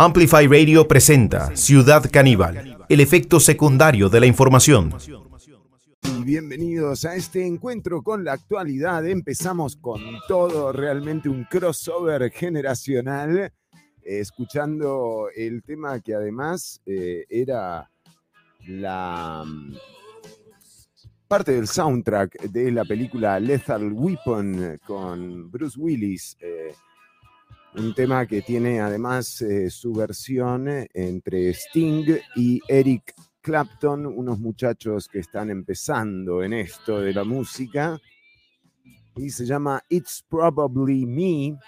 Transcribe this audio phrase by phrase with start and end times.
[0.00, 4.94] Amplify Radio presenta Ciudad Caníbal, el efecto secundario de la información.
[6.24, 9.04] Bienvenidos a este encuentro con la actualidad.
[9.08, 13.52] Empezamos con todo, realmente un crossover generacional,
[14.04, 17.90] escuchando el tema que además eh, era
[18.68, 19.74] la mm,
[21.26, 26.36] parte del soundtrack de la película Lethal Weapon con Bruce Willis.
[26.38, 26.72] Eh,
[27.74, 34.38] un tema que tiene además eh, su versión eh, entre Sting y Eric Clapton, unos
[34.38, 37.98] muchachos que están empezando en esto de la música.
[39.16, 41.58] Y se llama It's Probably Me.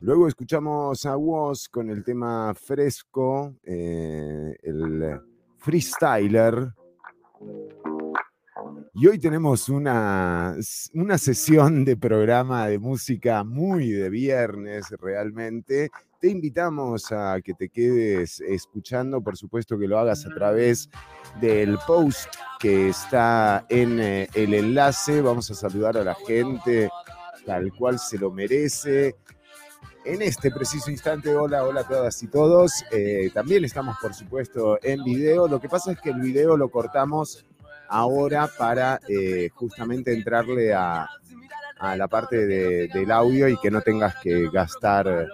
[0.00, 5.20] Luego escuchamos a Woz con el tema fresco, eh, el
[5.58, 6.74] freestyler.
[8.94, 10.56] Y hoy tenemos una,
[10.94, 15.90] una sesión de programa de música muy de viernes realmente.
[16.20, 20.88] Te invitamos a que te quedes escuchando, por supuesto que lo hagas a través
[21.40, 25.20] del post que está en eh, el enlace.
[25.20, 26.88] Vamos a saludar a la gente
[27.44, 29.16] tal cual se lo merece.
[30.04, 32.84] En este preciso instante, hola, hola a todas y todos.
[32.92, 35.48] Eh, también estamos, por supuesto, en video.
[35.48, 37.44] Lo que pasa es que el video lo cortamos
[37.88, 41.08] ahora para eh, justamente entrarle a,
[41.96, 45.28] la parte del audio y que no tengas que gastar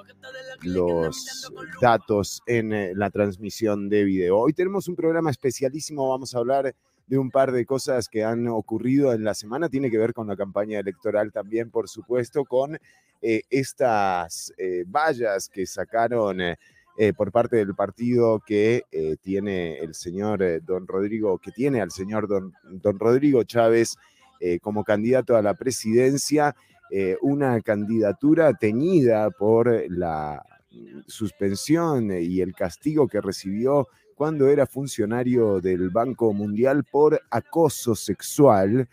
[0.62, 1.48] los
[1.80, 4.38] datos en eh, la transmisión de video.
[4.38, 6.74] Hoy tenemos un programa especialísimo, vamos a hablar
[7.06, 10.26] de un par de cosas que han ocurrido en la semana, tiene que ver con
[10.26, 12.76] la campaña electoral también, por supuesto, con
[13.22, 14.52] eh, estas
[14.86, 16.40] vallas que sacaron
[17.16, 21.90] por parte del partido que eh, tiene el señor eh, don Rodrigo, que tiene al
[21.90, 23.96] señor don, don Rodrigo Chávez
[24.62, 26.56] como candidato a la presidencia,
[27.20, 30.42] una candidatura teñida por la
[31.06, 38.88] suspensión y el castigo que recibió cuando era funcionario del Banco Mundial por acoso sexual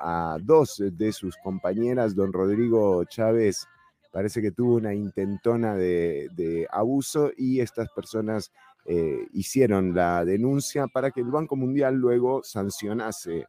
[0.00, 3.66] a dos de sus compañeras, don Rodrigo Chávez
[4.10, 8.52] parece que tuvo una intentona de, abuso y estas personas
[8.84, 13.46] eh, hicieron la denuncia para que el Banco Mundial luego sancionase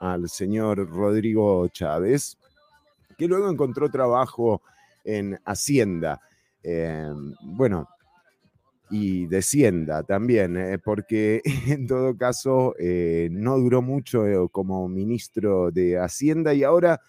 [0.00, 2.38] al señor Rodrigo Chávez,
[3.16, 4.62] que luego encontró trabajo
[5.04, 6.20] en Hacienda.
[6.62, 7.10] Eh,
[7.42, 7.88] bueno,
[8.90, 12.74] y descienda también, eh, porque en todo caso
[13.30, 17.00] no duró mucho como ministro de Hacienda y ahora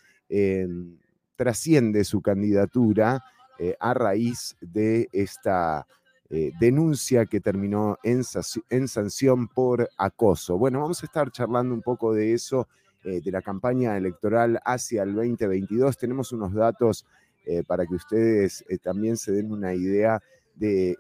[1.39, 3.23] trasciende su candidatura
[3.59, 5.88] eh, a raíz de esta
[6.29, 10.57] eh, denuncia que terminó en, sanción por acoso.
[10.57, 12.67] Bueno, vamos a estar charlando un poco de eso,
[13.05, 15.97] eh, de la campaña electoral hacia el 2022.
[15.97, 17.05] Tenemos unos datos
[17.66, 20.21] para que ustedes también se den una idea
[20.59, 20.97] de,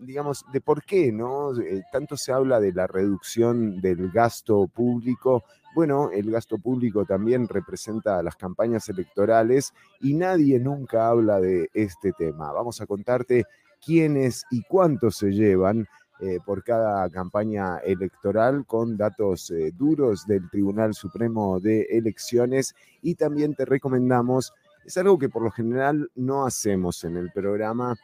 [0.00, 1.52] digamos, de por qué, ¿no?
[1.92, 5.44] tanto se habla de la reducción del gasto público
[5.74, 12.12] bueno, el gasto público también representa las campañas electorales y nadie nunca habla de este
[12.12, 12.50] tema.
[12.52, 13.44] Vamos a contarte
[13.84, 15.86] quiénes y cuántos se llevan
[16.20, 23.14] eh, por cada campaña electoral con datos eh, duros del Tribunal Supremo de Elecciones y
[23.14, 24.52] también te recomendamos,
[24.84, 27.94] es algo que por lo general no hacemos en el programa,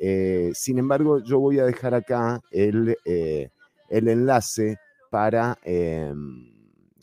[0.00, 4.78] eh, sin embargo yo voy a dejar acá el, el enlace
[5.10, 6.50] para em,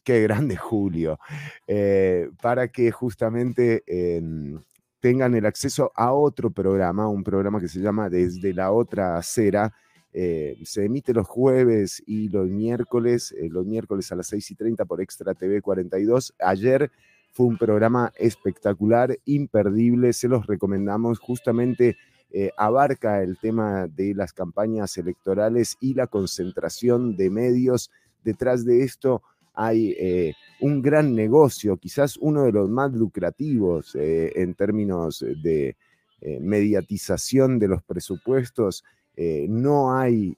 [0.08, 1.20] Qué grande Julio.
[1.68, 4.58] Eh, para que justamente em,
[5.02, 9.74] tengan el acceso a otro programa, un programa que se llama Desde la otra acera.
[10.14, 14.56] Eh, se emite los jueves y los miércoles, eh, los miércoles a las 6 y
[14.56, 16.34] 30 por Extra TV 42.
[16.40, 16.90] Ayer
[17.34, 21.20] fue un programa espectacular, imperdible, se los recomendamos.
[21.20, 21.98] Justamente
[22.58, 27.90] abarca el tema de las campañas electorales y la concentración de medios.
[28.24, 29.24] Detrás de esto
[29.58, 35.76] hay eh, un gran negocio, quizás uno de los más lucrativos eh, en términos de
[36.22, 38.84] eh, mediatización de los presupuestos.
[39.50, 40.38] no hay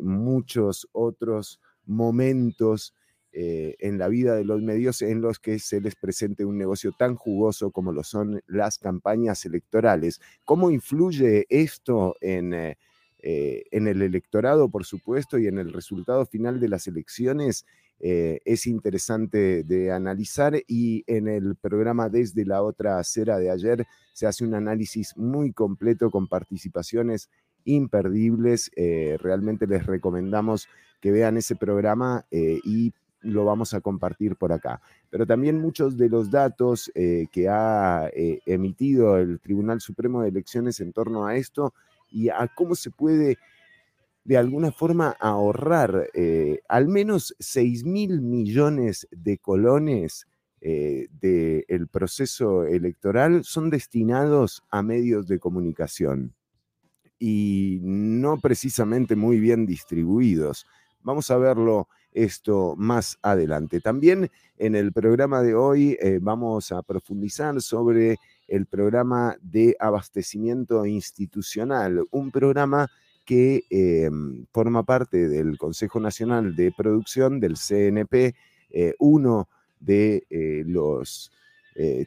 [0.00, 2.94] muchos otros momentos
[3.32, 7.14] en la vida de los medios en los que se les presente un negocio tan
[7.14, 10.20] jugoso como lo son las campañas electorales.
[10.44, 16.68] ¿Cómo influye esto en, en el electorado, por supuesto, y en el resultado final de
[16.68, 17.64] las elecciones?
[18.04, 23.86] Eh, es interesante de analizar y en el programa desde la otra acera de ayer
[24.12, 27.30] se hace un análisis muy completo con participaciones
[27.64, 28.72] imperdibles.
[28.74, 30.66] Eh, realmente les recomendamos
[31.00, 34.80] que vean ese programa eh, y lo vamos a compartir por acá.
[35.10, 40.92] Pero también muchos de los datos que ha emitido el Tribunal Supremo de Elecciones en
[40.92, 41.74] torno a esto
[42.10, 43.38] y a cómo se puede
[44.24, 50.26] de alguna forma ahorrar eh, al menos 6 mil millones de colones
[50.60, 56.34] eh, del proceso electoral son destinados a medios de comunicación
[57.18, 60.66] y no precisamente muy bien distribuidos.
[61.02, 63.80] Vamos a verlo esto más adelante.
[63.80, 68.18] También en el programa de hoy eh, vamos a profundizar sobre
[68.48, 72.88] el programa de abastecimiento institucional, un programa
[73.24, 78.34] que em, forma parte del Consejo Nacional de Producción, del CNP,
[78.70, 79.48] eh, uno
[79.80, 81.30] de eh, los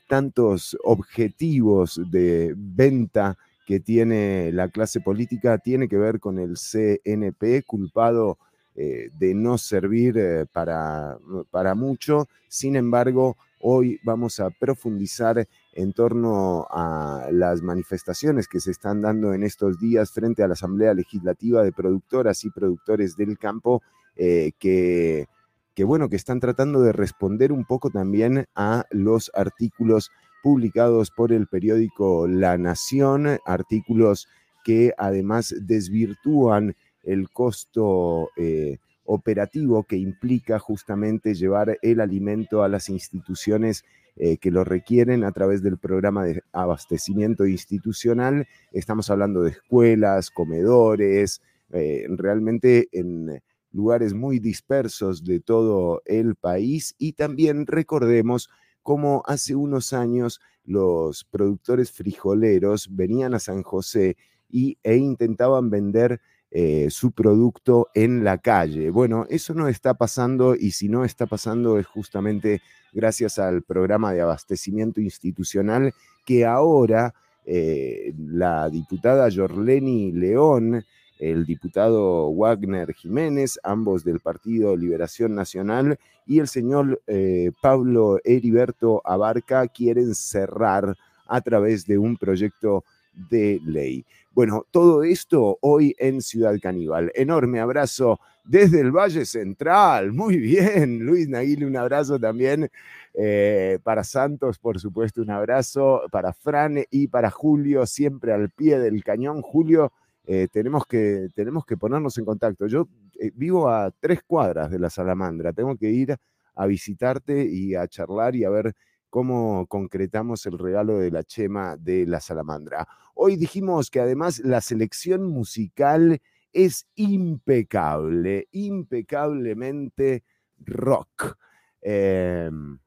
[0.07, 3.35] tantos objetivos de venta
[3.65, 8.37] que tiene la clase política tiene que ver con el CNP, culpado
[8.77, 11.17] eh, de no servir eh, para,
[11.49, 12.27] para mucho.
[12.49, 19.33] Sin embargo, hoy vamos a profundizar en torno a las manifestaciones que se están dando
[19.33, 23.81] en estos días frente a la Asamblea Legislativa de Productoras y Productores del Campo,
[24.17, 25.27] eh, que,
[25.73, 30.11] que, bueno, que están tratando de responder un poco también a los artículos
[30.43, 34.27] publicados por el periódico La Nación, artículos
[34.65, 36.75] que además desvirtúan
[37.05, 43.85] el costo eh, operativo que implica justamente llevar el alimento a las instituciones
[44.17, 48.47] eh, que lo requieren a través del programa de abastecimiento institucional.
[48.71, 51.41] Estamos hablando de escuelas, comedores,
[51.71, 53.41] eh, realmente en
[53.71, 58.49] lugares muy dispersos de todo el país y también recordemos
[58.81, 64.15] cómo hace unos años los productores frijoleros venían a San José
[64.49, 66.21] y, e intentaban vender
[66.57, 68.89] eh, su producto en la calle.
[68.89, 72.61] Bueno, eso no está pasando y si no está pasando es justamente
[72.93, 75.93] gracias al programa de abastecimiento institucional
[76.25, 77.13] que ahora
[77.45, 80.85] eh, la diputada Jorleni León,
[81.19, 89.01] el diputado Wagner Jiménez, ambos del Partido Liberación Nacional, y el señor eh, Pablo Heriberto
[89.03, 90.95] Abarca quieren cerrar
[91.27, 92.85] a través de un proyecto
[93.29, 94.05] de ley.
[94.31, 97.11] Bueno, todo esto hoy en Ciudad Caníbal.
[97.15, 100.11] Enorme abrazo desde el Valle Central.
[100.11, 102.69] Muy bien, Luis Naguile, un abrazo también.
[103.13, 106.01] Eh, para Santos, por supuesto, un abrazo.
[106.11, 109.41] Para Fran y para Julio, siempre al pie del cañón.
[109.41, 109.93] Julio,
[110.25, 112.67] eh, tenemos, que, tenemos que ponernos en contacto.
[112.67, 112.87] Yo
[113.19, 115.53] eh, vivo a tres cuadras de la Salamandra.
[115.53, 116.15] Tengo que ir
[116.55, 118.75] a visitarte y a charlar y a ver
[119.15, 122.85] cómo concretamos el regalo de la chema de la salamandra.
[123.13, 126.21] Hoy dijimos que además la selección musical
[126.51, 130.25] es impecable, impecablemente
[130.59, 131.37] rock.
[131.79, 132.79] Em,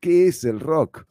[0.00, 1.04] ¿Qué es el rock?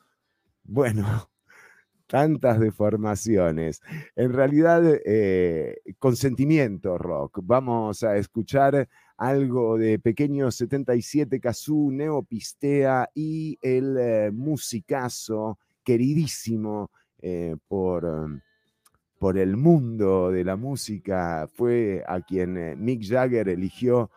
[0.64, 1.30] Bueno,
[2.08, 3.84] tantas deformaciones.
[4.16, 7.38] En realidad, eh, consentimiento rock.
[7.44, 16.92] Vamos a escuchar algo de Pequeño 77 Kazoo, Neopistea y el eh, musicazo queridísimo
[17.22, 18.40] eh, por, um,
[19.18, 21.48] por el mundo de la música.
[21.54, 24.10] Fue a quien eh, Mick Jagger eligió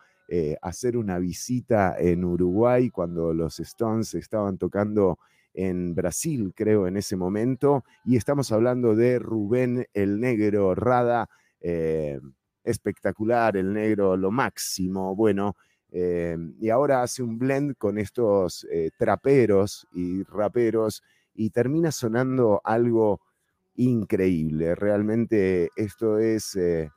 [0.61, 5.17] hacer una visita en Uruguay cuando los Stones estaban tocando
[5.55, 7.83] en Brasil, creo, en ese momento.
[8.05, 11.27] Y estamos hablando de Rubén el Negro Rada
[12.69, 15.55] espectacular, el negro, lo máximo, bueno,
[15.91, 21.01] eh, y ahora hace un blend con estos eh, traperos y raperos
[21.33, 23.21] y termina sonando algo
[23.75, 24.75] increíble.
[24.75, 26.91] Realmente esto es, eh,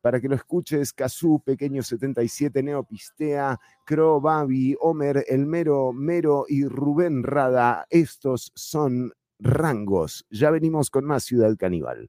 [0.00, 6.64] para que lo escuches, Kazú, Pequeño 77, Neopistea, Cro, Babi, Homer, El Mero, Mero y
[6.64, 7.86] Rubén Rada.
[7.90, 10.24] Estos son rangos.
[10.30, 12.08] Ya venimos con más Ciudad Caníbal.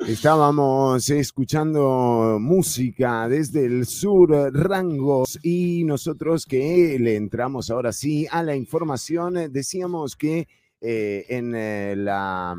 [0.00, 8.42] Estábamos escuchando música desde el sur, Rangos, y nosotros que le entramos ahora sí a
[8.42, 10.46] la información, decíamos que
[10.80, 12.54] eh, en eh, la,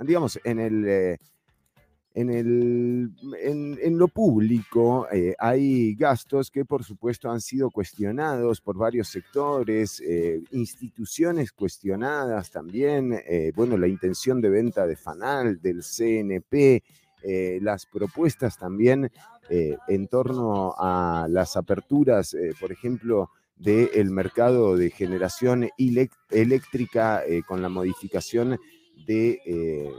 [0.00, 0.84] digamos, en el...
[0.86, 1.18] Eh,
[2.14, 5.06] en, el, en, lo público
[5.38, 10.02] hay gastos que por supuesto han sido cuestionados por varios sectores,
[10.50, 13.20] instituciones cuestionadas también,
[13.54, 16.82] bueno, la intención de venta de Fanal, del CNP,
[17.60, 19.10] las propuestas también
[19.50, 23.30] en torno a las aperturas, por ejemplo,
[23.62, 28.58] del mercado de generación eléctrica eh, con la modificación
[29.06, 29.90] de eh,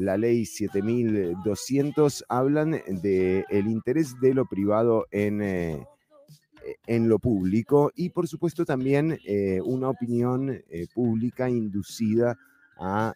[0.00, 5.86] la ley 7200, hablan del el interés de lo privado en, eh,
[6.86, 9.18] en lo público y por supuesto también
[9.64, 10.62] una opinión
[10.94, 12.36] pública inducida
[12.78, 13.14] a,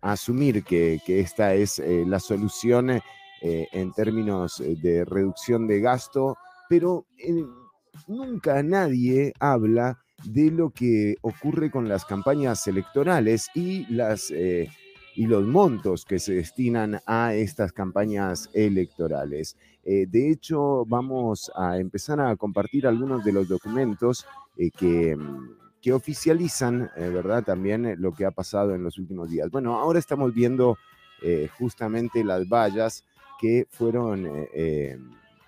[0.00, 3.00] asumir que, que, esta es la solución
[3.42, 6.36] en términos de reducción de gasto,
[6.68, 7.06] pero
[8.06, 14.68] nunca nadie habla de lo que ocurre con las campañas electorales y, las, eh,
[15.16, 19.56] y los montos que se destinan a estas campañas electorales.
[19.82, 24.26] Eh, de hecho, vamos a empezar a compartir algunos de los documentos
[24.58, 25.16] eh, que,
[25.80, 27.44] que, oficializan, ¿verdad?
[27.44, 29.50] También lo que ha pasado en los últimos días.
[29.50, 30.76] Bueno, ahora estamos viendo
[31.58, 33.04] justamente las vallas
[33.40, 34.28] que fueron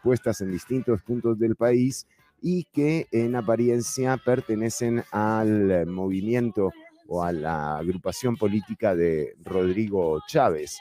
[0.02, 2.06] puestas en distintos puntos del país
[2.40, 6.70] y que en apariencia pertenecen al movimiento
[7.08, 10.78] o a la agrupación política de Rodrigo Chávez.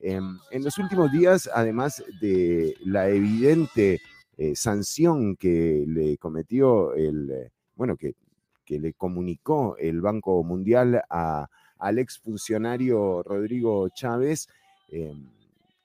[0.00, 4.00] Em, en los últimos días, además de la evidente
[4.36, 8.14] eh, sanción que le cometió el, eh, bueno, que,
[8.64, 11.46] que, le comunicó el Banco Mundial a,
[11.78, 14.48] al exfuncionario Rodrigo Chávez,
[14.88, 15.28] em,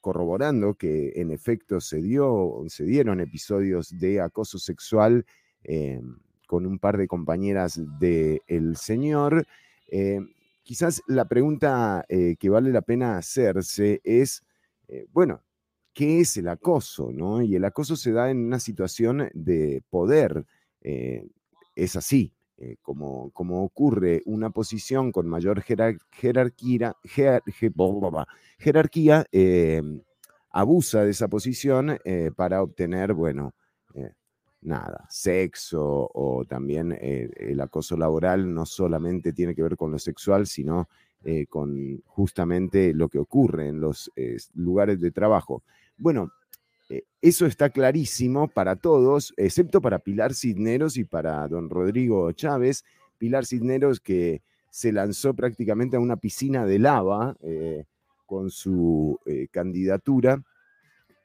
[0.01, 5.25] corroborando que en efecto se, dio, se dieron episodios de acoso sexual
[5.63, 6.01] eh,
[6.48, 9.45] con un par de compañeras del el señor.
[9.91, 10.19] Eh,
[10.63, 14.43] quizás la pregunta eh, que vale la pena hacerse es,
[15.13, 15.41] bueno,
[15.93, 17.12] ¿qué es el acoso?
[17.13, 17.43] ¿no?
[17.43, 20.45] Y el acoso se da en una situación de poder.
[20.81, 22.33] es así,
[22.81, 23.31] como,
[23.63, 26.95] ocurre una posición con mayor jerarquía,
[28.57, 29.25] jerarquía
[30.51, 33.53] abusa de esa posición eh, para obtener, bueno,
[33.95, 34.12] eh,
[34.62, 40.00] nada, sexo o también eh, el acoso laboral no solamente tiene que ver con lo
[40.00, 40.88] sexual, sino
[41.50, 44.12] con justamente lo que ocurre en los
[44.56, 45.62] lugares de trabajo.
[45.96, 46.32] Bueno,
[47.22, 52.83] eso está clarísimo para todos, excepto para Pilar Cisneros y para don Rodrigo Chávez.
[53.20, 57.38] Pilar Cisneros que se lanzó prácticamente a una piscina de lava
[58.31, 60.42] con su eh, candidatura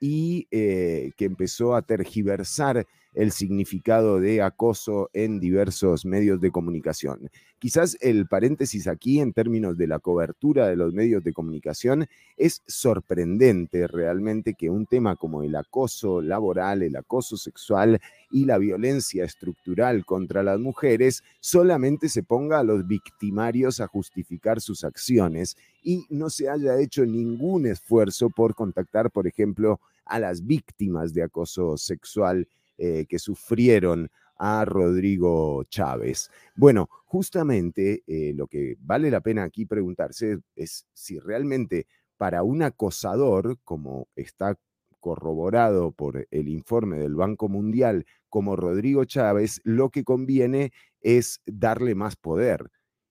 [0.01, 2.85] y eh, que empezó a tergiversar
[3.17, 7.31] el significado de acoso en diversos medios de comunicación.
[7.59, 12.63] Quizás el paréntesis aquí en términos de la cobertura de los medios de comunicación es
[12.67, 18.01] sorprendente realmente que un tema como el acoso laboral, el acoso sexual
[18.31, 24.61] y la violencia estructural contra las mujeres solamente se ponga a los victimarios a justificar
[24.61, 30.47] sus acciones y no se haya hecho ningún esfuerzo por contactar, por ejemplo, a las
[30.47, 32.47] víctimas de acoso sexual
[32.79, 36.31] eh, que sufrieron a Rodrigo Chávez.
[36.55, 41.87] Bueno, justamente eh, lo que vale la pena aquí preguntarse es si realmente
[42.17, 44.59] para un acosador, como está
[45.01, 51.95] corroborado por el informe del Banco Mundial, como Rodrigo Chávez, lo que conviene es darle
[51.95, 52.71] más poder.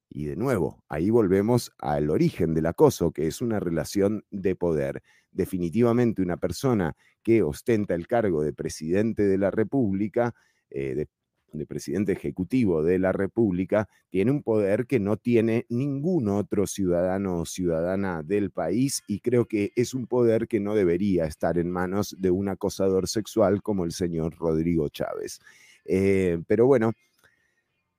[0.09, 5.03] Y de nuevo, ahí volvemos al origen del acoso, que es una relación de poder.
[5.35, 10.33] Definitivamente una persona que ostenta el cargo de presidente de la República,
[10.69, 16.67] eh, de, presidente ejecutivo de la República, tiene un poder que no tiene ningún otro
[16.67, 21.57] ciudadano o ciudadana del país y creo que es un poder que no debería estar
[21.57, 25.39] en manos de un acosador sexual como el señor Rodrigo Chávez.
[25.85, 26.91] Eh, pero bueno,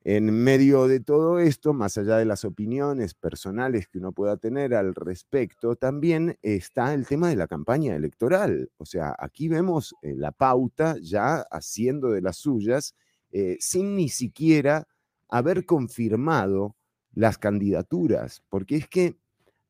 [0.09, 4.73] en medio de todo esto, más allá de las opiniones personales que uno pueda tener
[4.73, 8.71] al respecto, también está el tema de la campaña electoral.
[8.77, 12.95] O sea, aquí vemos eh, la pauta ya haciendo de las suyas
[13.31, 14.87] eh, sin ni siquiera
[15.27, 16.77] haber confirmado
[17.11, 19.17] las candidaturas, porque es que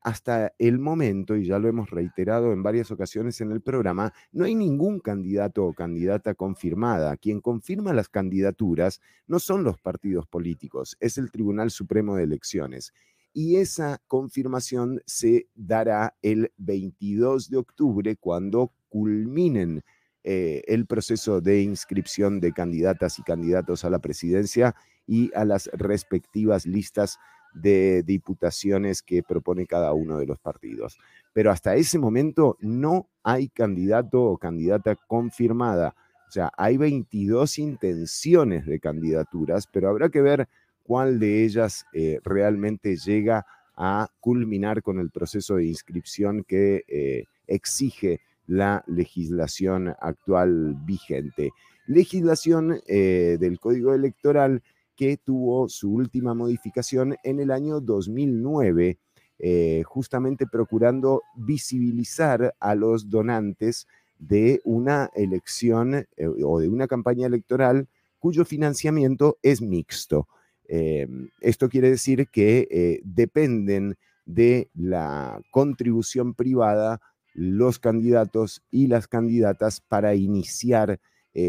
[0.08, 4.46] hasta el momento, y ya lo hemos reiterado en varias ocasiones en el programa, no
[4.46, 7.18] hay ningún candidato o candidata confirmada.
[7.18, 12.94] Quien confirma las candidaturas no son los partidos políticos, es el Tribunal Supremo de Elecciones.
[13.34, 19.84] y esa confirmación se dará el 22 de octubre cuando culminen
[20.24, 24.74] eh, el proceso de inscripción de candidatas y candidatos a la presidencia
[25.06, 27.20] y a las respectivas listas
[27.62, 30.98] de diputaciones que propone cada uno de los partidos.
[31.34, 35.96] Pero hasta ese momento no hay candidato o candidata confirmada.
[36.28, 40.48] O sea, hay 22 intenciones de candidaturas, pero habrá que ver
[40.84, 47.26] cuál de ellas eh, realmente llega a culminar con el proceso de inscripción que eh,
[47.46, 51.52] exige la legislación actual vigente.
[51.86, 54.64] Legislación eh, del Código Electoral
[54.98, 58.98] que tuvo su última modificación en el año 2009,
[59.40, 66.08] eh, justamente procurando visibilizar a los donantes de una elección eh,
[66.44, 70.28] o de una campaña electoral cuyo financiamiento es mixto.
[70.68, 77.00] Em, esto quiere decir que eh, dependen de la contribución privada
[77.36, 81.00] los candidatos y las candidatas para iniciar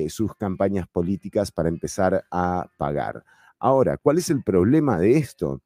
[0.09, 3.25] sus campañas políticas, para empezar a pagar.
[3.59, 5.63] Ahora, ¿cuál es el problema de esto?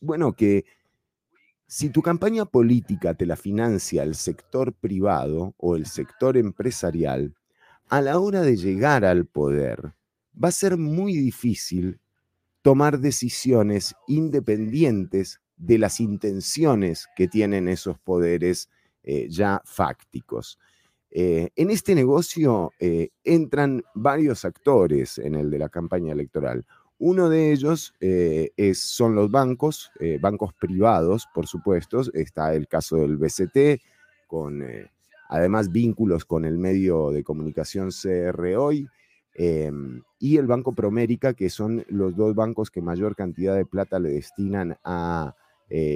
[0.00, 0.64] Bueno, que
[1.66, 7.34] si tu campaña política te la financia el sector privado o el sector empresarial,
[7.88, 9.94] a la hora de llegar al poder,
[10.42, 12.00] va a ser muy difícil
[12.62, 18.68] tomar decisiones independientes de las intenciones que tienen esos poderes
[19.02, 20.58] eh, ya fácticos.
[21.10, 26.66] Eh, en este negocio eh, entran varios actores en el de la campaña electoral.
[27.04, 32.00] Uno de ellos eh, es, son los bancos, eh, bancos privados, por supuesto.
[32.14, 33.82] Está el caso del BCT,
[34.28, 34.88] con eh,
[35.28, 38.86] además vínculos con el medio de comunicación CR Hoy,
[39.34, 43.98] em, y el Banco Promérica, que son los dos bancos que mayor cantidad de plata
[43.98, 45.34] le destinan a,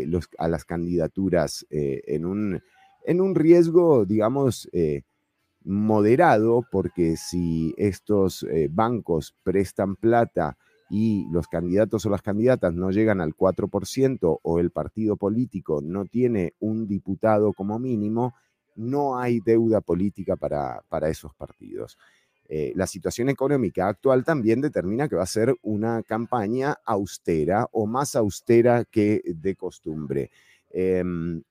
[0.06, 2.60] los, a las candidaturas en, un,
[3.04, 4.68] en un riesgo, digamos,
[5.62, 10.56] moderado, porque si estos bancos prestan plata,
[10.88, 16.04] y los candidatos o las candidatas no llegan al 4% o el partido político no
[16.04, 18.34] tiene un diputado como mínimo,
[18.76, 21.98] no hay deuda política para, para esos partidos.
[22.48, 27.86] Eh, la situación económica actual también determina que va a ser una campaña austera o
[27.86, 30.30] más austera que de costumbre.
[30.70, 31.42] Em,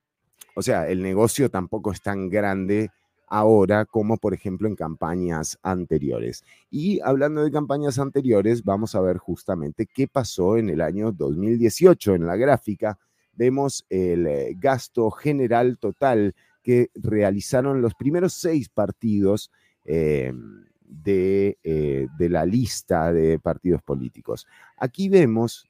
[0.56, 2.92] o sea, el negocio tampoco es tan grande
[3.28, 6.44] ahora como por ejemplo en campañas anteriores.
[6.70, 12.16] Y hablando de campañas anteriores, vamos a ver justamente qué pasó en el año 2018.
[12.16, 12.98] En la gráfica
[13.34, 19.52] vemos el eh, gasto general total que realizaron los primeros seis partidos
[19.84, 20.34] eh,
[20.82, 24.48] de, eh, de, la lista de partidos políticos.
[24.78, 25.68] Aquí vemos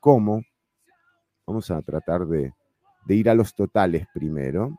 [0.00, 0.42] cómo,
[1.46, 2.52] vamos a tratar de
[3.08, 4.78] ir a los totales primero.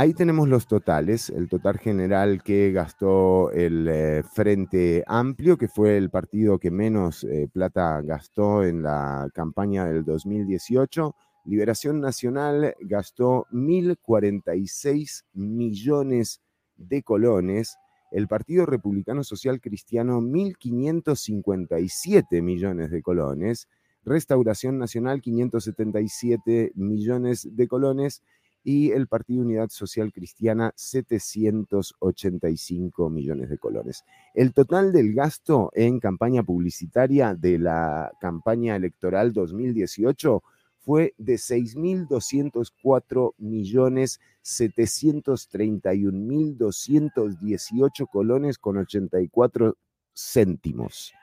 [0.00, 5.96] Ahí tenemos los totales, el total general que gastó el eh, Frente Amplio, que fue
[5.96, 11.16] el partido que menos eh, plata gastó en la campaña del 2018.
[11.46, 16.42] Liberación Nacional gastó 1.046 millones
[16.76, 17.76] de colones.
[18.12, 23.66] El Partido Republicano Social Cristiano 1.557 millones de colones.
[24.04, 28.22] Restauración Nacional 577 millones de colones
[28.68, 34.04] y el Partido Unidad Social Cristiana 785 millones de colones.
[34.34, 40.42] El total del gasto en campaña publicitaria de la campaña electoral 2018
[40.80, 49.78] fue de 6.204 millones 731 mil 218 colones con 84
[50.14, 51.14] céntimos.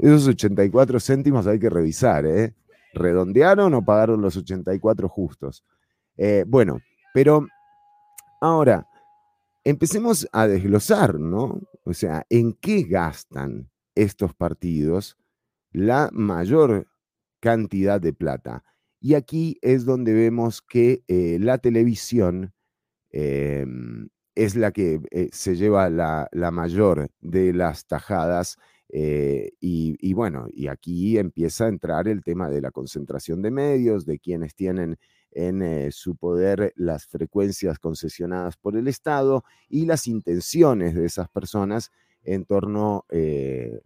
[0.00, 2.56] Esos 84 céntimos hay que revisar, ¿eh?
[2.94, 5.62] ¿Redondearon o pagaron los 84 justos?
[6.18, 6.80] Eh, bueno,
[7.14, 7.46] pero
[8.40, 8.86] ahora,
[9.64, 11.60] empecemos a desglosar, ¿no?
[11.84, 15.16] O sea, ¿en qué gastan estos partidos
[15.72, 16.88] la mayor
[17.40, 18.64] cantidad de plata?
[19.00, 22.52] Y aquí es donde vemos que eh, la televisión
[23.10, 28.56] em, es la que eh, se lleva la, mayor de las tajadas.
[28.90, 34.06] y, y, bueno, y aquí empieza a entrar el tema de la concentración de medios,
[34.06, 34.98] de quienes tienen
[35.32, 41.28] en eh, su poder las frecuencias concesionadas por el Estado y las intenciones de esas
[41.28, 41.90] personas
[42.24, 43.80] en torno, eh,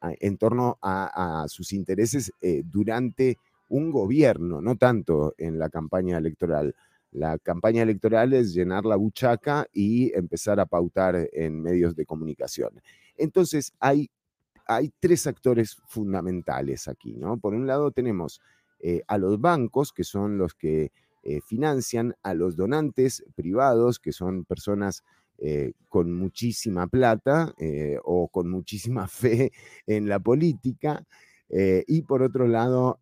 [0.00, 6.18] a, en torno a, sus intereses eh, durante un gobierno, no tanto en la campaña
[6.18, 6.74] electoral.
[7.12, 12.80] La campaña electoral es llenar la buchaca y empezar a pautar en medios de comunicación.
[13.16, 14.10] Entonces hay
[14.66, 17.38] hay tres actores fundamentales aquí, ¿no?
[17.38, 18.40] Por un lado tenemos
[18.80, 24.12] eh, a los bancos, que son los que eh, financian, a los donantes privados, que
[24.12, 25.02] son personas
[25.38, 27.54] eh, con muchísima plata
[28.04, 29.52] o con muchísima fe
[29.86, 31.04] en la política,
[31.48, 32.98] y por otro lado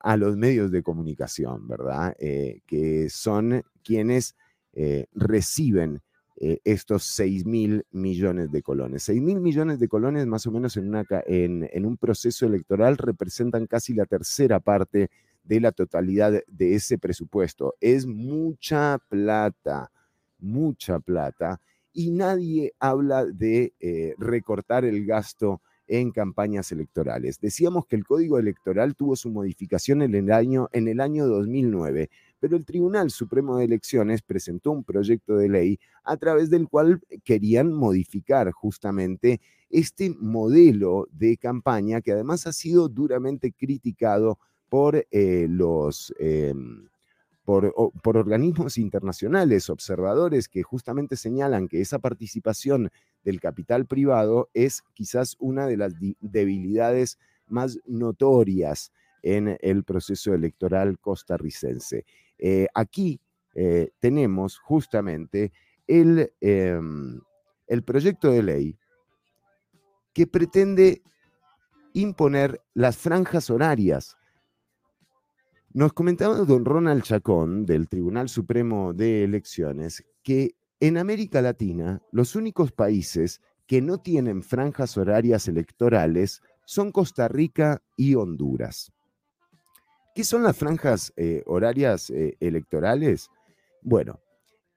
[0.00, 2.16] a los medios de comunicación, ¿verdad?
[2.18, 4.34] que son quienes
[5.14, 6.02] reciben
[6.40, 9.02] eh, estos 6 mil millones de colones.
[9.02, 14.06] 6 mil millones de colones más o menos en, un proceso electoral representan casi la
[14.06, 15.10] tercera parte
[15.42, 17.74] de la totalidad de ese presupuesto.
[17.80, 19.90] Es mucha plata,
[20.38, 21.60] mucha plata,
[21.92, 27.40] y nadie habla de eh, recortar el gasto en campañas electorales.
[27.40, 32.10] Decíamos que el código electoral tuvo su modificación en el año, en el año 2009
[32.40, 37.00] pero el Tribunal Supremo de Elecciones presentó un proyecto de ley a través del cual
[37.24, 45.46] querían modificar justamente este modelo de campaña que además ha sido duramente criticado por eh,
[45.48, 46.14] los...
[46.18, 46.88] Em,
[47.48, 47.72] por,
[48.04, 52.90] organismos internacionales, observadores que justamente señalan que esa participación
[53.24, 58.92] del capital privado es quizás una de las debilidades más notorias
[59.22, 62.04] en el proceso electoral costarricense.
[62.38, 63.20] Eh, aquí
[63.54, 65.52] eh, tenemos justamente
[65.86, 67.20] el, em,
[67.66, 68.78] el proyecto de ley
[70.12, 71.02] que pretende
[71.92, 74.16] imponer las franjas horarias.
[75.72, 82.36] Nos comentaba don Ronald Chacón del Tribunal Supremo de Elecciones que en América Latina los
[82.36, 88.92] únicos países que no tienen franjas horarias electorales son Costa Rica y Honduras.
[90.18, 93.30] ¿Qué son las franjas eh, horarias eh, electorales?
[93.82, 94.18] Bueno,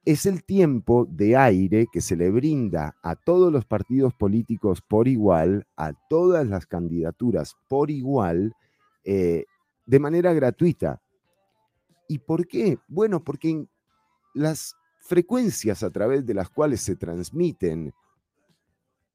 [0.05, 5.07] es el tiempo de aire que se le brinda a todos los partidos políticos por
[5.07, 8.53] igual, a todas las candidaturas por igual,
[9.03, 9.45] eh,
[9.87, 11.01] de manera gratuita.
[12.07, 12.77] ¿Y por qué?
[12.87, 13.65] Bueno, porque
[14.35, 17.91] las frecuencias a través de las cuales se transmiten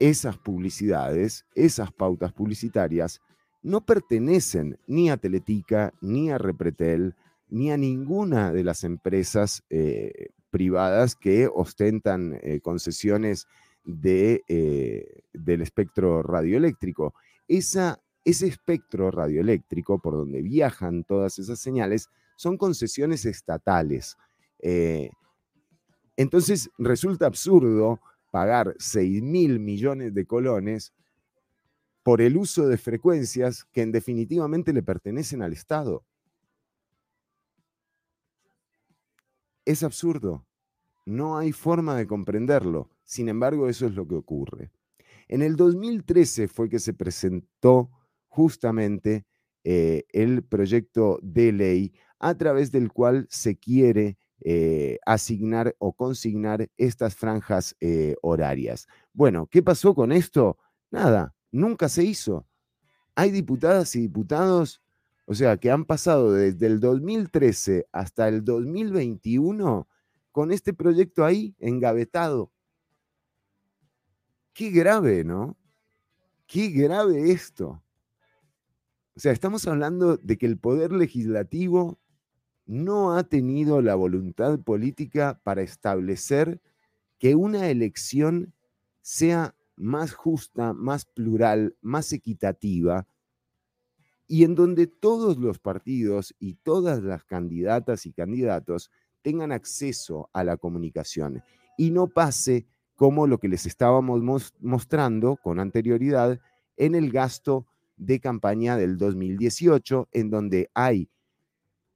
[0.01, 3.21] esas publicidades, esas pautas publicitarias,
[3.66, 7.16] no pertenecen ni a Teletica, ni a Repretel,
[7.48, 13.48] ni a ninguna de las empresas eh, privadas que ostentan eh, concesiones
[13.85, 17.14] de, eh, del espectro radioeléctrico.
[17.48, 24.16] Esa, ese espectro radioeléctrico por donde viajan todas esas señales son concesiones estatales.
[26.16, 28.00] entonces resulta absurdo
[28.31, 30.92] pagar 6 mil millones de colones
[32.07, 36.05] por el uso de frecuencias que en definitivamente le pertenecen al Estado.
[39.64, 40.47] Es absurdo.
[41.05, 42.90] No hay forma de comprenderlo.
[43.03, 44.71] Sin embargo, eso es lo que ocurre.
[45.27, 47.90] En el 2013 fue que se presentó
[48.29, 49.27] justamente
[49.64, 56.71] eh, el proyecto de ley a través del cual se quiere eh, asignar o consignar
[56.77, 58.87] estas franjas eh, horarias.
[59.12, 60.57] Bueno, ¿qué pasó con esto?
[60.92, 62.46] Nada, Nunca se hizo.
[63.14, 64.82] Hay diputadas y diputados,
[65.24, 69.88] o sea, que han pasado desde el 2013 hasta el 2021
[70.32, 72.52] con este proyecto ahí engavetado.
[74.52, 75.56] Qué grave, ¿no?
[76.46, 77.82] Qué grave esto.
[79.16, 81.98] O sea, estamos hablando de que el poder legislativo
[82.66, 86.61] no ha tenido la voluntad política para establecer
[87.18, 88.52] que una elección
[89.00, 93.07] sea más justa, más plural, más equitativa,
[94.29, 98.91] y en donde todos los partidos y todas las candidatas y candidatos
[99.23, 101.43] tengan acceso a la comunicación.
[101.79, 104.23] Y no pase como lo que les estábamos
[104.61, 106.41] mostrando con anterioridad
[106.77, 111.09] en el gasto de campaña del 2018, en donde hay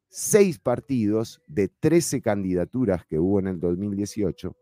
[0.08, 4.56] seis partidos de 13 candidaturas que hubo en el 2018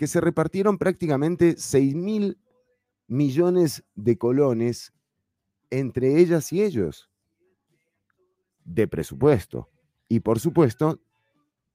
[0.00, 2.38] que se repartieron prácticamente 6 mil
[3.06, 4.94] millones de colones
[5.68, 7.10] entre ellas y ellos
[8.64, 9.68] de presupuesto.
[10.08, 11.02] Y por supuesto,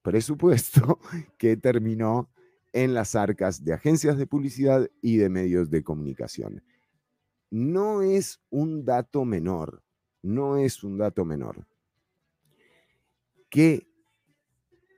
[0.02, 0.98] presupuesto
[1.38, 2.28] que terminó
[2.72, 6.64] en las arcas de agencias de publicidad y de medios de comunicación.
[7.48, 9.84] No es un dato menor,
[10.20, 11.64] no es un dato menor
[13.48, 13.86] que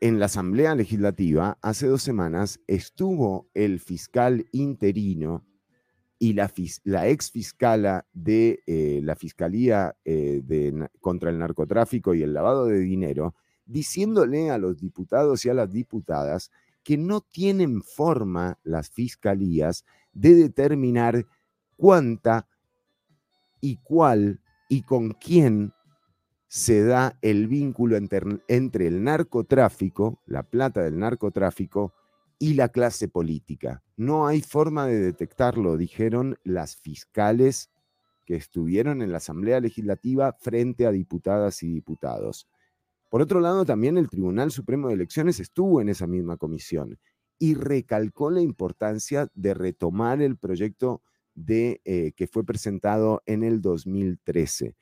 [0.00, 5.44] en la Asamblea Legislativa, hace dos semanas, estuvo el fiscal interino
[6.18, 6.52] y la,
[6.84, 10.42] la ex fiscala de eh, la Fiscalía eh,
[11.00, 13.34] contra el Narcotráfico y el Lavado de Dinero,
[13.64, 16.50] diciéndole a los diputados y a las diputadas
[16.82, 21.26] que no tienen forma las fiscalías de determinar
[21.76, 22.48] cuánta
[23.60, 25.72] y cuál y con quién
[26.48, 31.94] se da el vínculo entre, el narcotráfico, la plata del narcotráfico,
[32.40, 33.82] y la clase política.
[33.96, 37.70] No hay forma de detectarlo, dijeron las fiscales
[38.24, 42.48] que estuvieron en la Asamblea Legislativa frente a diputadas y diputados.
[43.08, 46.98] Por otro lado, también el Tribunal Supremo de Elecciones estuvo en esa misma comisión
[47.38, 51.02] y recalcó la importancia de retomar el proyecto
[51.34, 54.76] de, eh, que fue presentado en el 2013.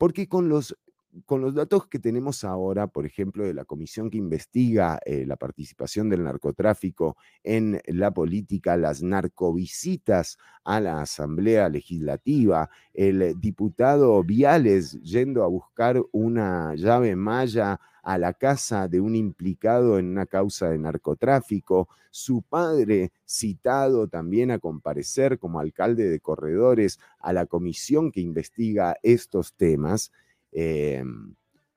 [0.00, 0.78] Porque con los,
[1.26, 5.36] con los datos que tenemos ahora, por ejemplo, de la comisión que investiga eh, la
[5.36, 15.00] participación del narcotráfico en la política, las narcovisitas a la Asamblea Legislativa, el diputado Viales
[15.02, 20.70] yendo a buscar una llave maya a la casa de un implicado en una causa
[20.70, 28.10] de narcotráfico, su padre citado también a comparecer como alcalde de corredores a la comisión
[28.10, 30.12] que investiga estos temas,
[30.52, 31.04] eh,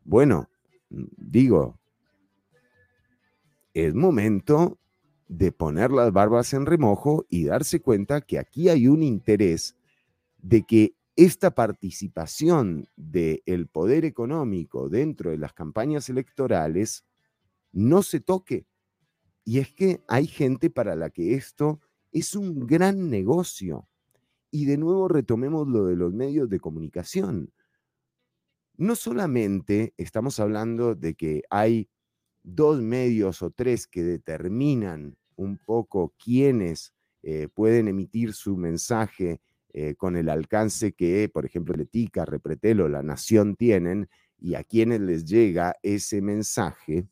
[0.03, 0.49] bueno,
[0.89, 1.79] digo,
[3.73, 4.77] es momento
[5.27, 9.75] de poner las barbas en remojo y darse cuenta que aquí hay un interés
[10.37, 17.05] de que esta participación del poder económico dentro de las campañas electorales
[17.71, 18.65] no se toque.
[19.45, 21.79] Y es que hay gente para la que esto
[22.11, 23.87] es un gran negocio.
[24.51, 27.51] Y de nuevo retomemos lo de los medios de comunicación.
[28.83, 31.89] No solamente estamos hablando de que hay
[32.43, 39.39] dos medios o tres que determinan un poco quiénes eh, pueden emitir su mensaje
[39.71, 44.99] eh, con el alcance que, por ejemplo, Letica, Repretelo, La Nación tienen y a quienes
[44.99, 47.07] les llega ese mensaje,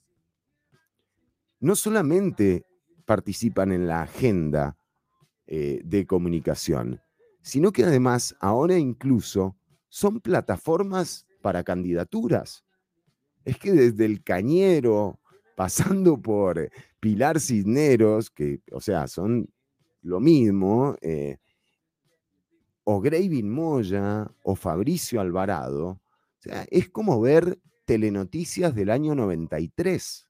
[1.62, 2.66] no solamente
[3.06, 4.78] participan en la agenda
[5.48, 7.00] eh, de comunicación,
[7.42, 9.56] sino que además ahora incluso
[9.88, 12.64] son plataformas para candidaturas.
[13.44, 15.20] Es que desde el Cañero,
[15.56, 19.50] pasando por Pilar Cisneros, que, o sea, son
[20.02, 21.38] lo mismo, eh,
[22.84, 30.28] o Gravin Moya o Fabricio Alvarado, o sea, es como ver telenoticias del año 93,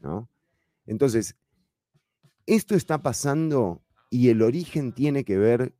[0.00, 0.28] ¿no?
[0.86, 1.36] Entonces,
[2.46, 5.74] esto está pasando y el origen tiene que ver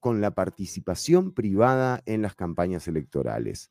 [0.00, 3.70] con la participación privada en las campañas electorales.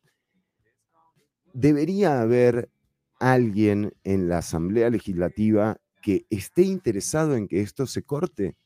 [1.56, 2.70] Debería haber
[3.18, 8.58] alguien en la Asamblea Legislativa que esté interesado en que esto se corte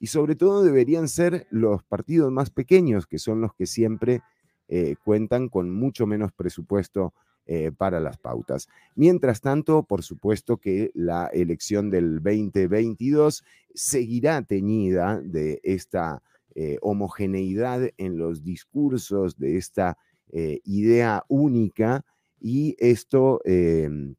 [0.00, 4.22] y sobre todo deberían ser los partidos más pequeños, que son los que siempre
[4.68, 7.12] eh, cuentan con mucho menos presupuesto
[7.44, 8.66] eh, para las pautas.
[8.94, 16.22] Mientras tanto, por supuesto que la elección del 2022 seguirá teñida de esta
[16.54, 19.98] eh, homogeneidad en los discursos, de esta
[20.30, 22.04] idea única,
[22.40, 24.14] y esto em,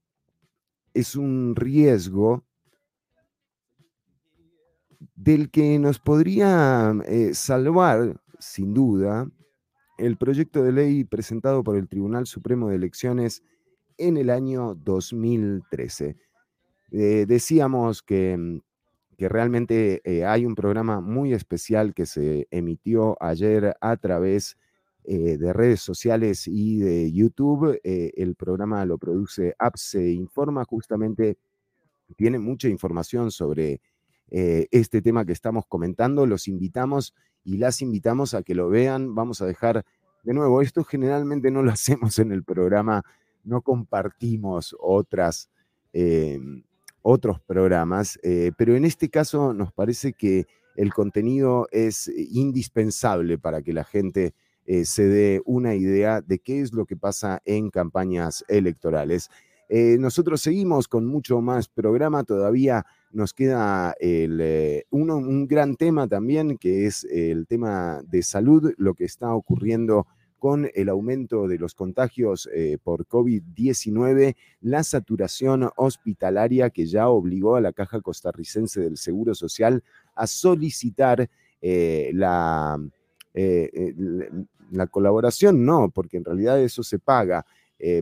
[0.94, 2.44] es un riesgo
[5.16, 9.30] del que nos podría eh, salvar, sin duda,
[9.98, 13.44] el proyecto de ley presentado por el Tribunal Supremo de Elecciones
[13.98, 16.16] en el año 2013.
[16.92, 18.60] Eh, decíamos que, mm,
[19.18, 24.69] que realmente eh, hay un programa muy especial que se emitió ayer a través de
[25.10, 27.80] redes sociales y de YouTube.
[27.84, 31.38] el programa lo produce APSE Informa, justamente
[32.16, 33.82] tiene mucha información sobre
[34.32, 36.26] eh, este tema que estamos comentando.
[36.26, 39.16] Los invitamos y las invitamos a que lo vean.
[39.16, 39.86] Vamos a dejar
[40.24, 43.04] de nuevo, esto generalmente no lo hacemos en el programa,
[43.44, 45.50] no compartimos otras,
[45.94, 46.64] em,
[47.02, 50.46] otros programas, eh, pero en este caso nos parece que
[50.76, 54.34] el contenido es indispensable para que la gente
[54.70, 59.30] eh, se dé una idea de qué es lo que pasa en campañas electorales.
[60.00, 66.86] nosotros seguimos con mucho más programa, todavía nos queda eh, un gran tema también, que
[66.86, 70.06] es el tema de salud, lo que está ocurriendo
[70.38, 77.56] con el aumento de los contagios eh, por COVID-19, la saturación hospitalaria que ya obligó
[77.56, 79.84] a la Caja Costarricense del Seguro Social
[80.16, 81.30] a solicitar
[81.62, 82.80] eh, la,
[84.72, 87.46] la colaboración, no, porque en realidad eso se paga,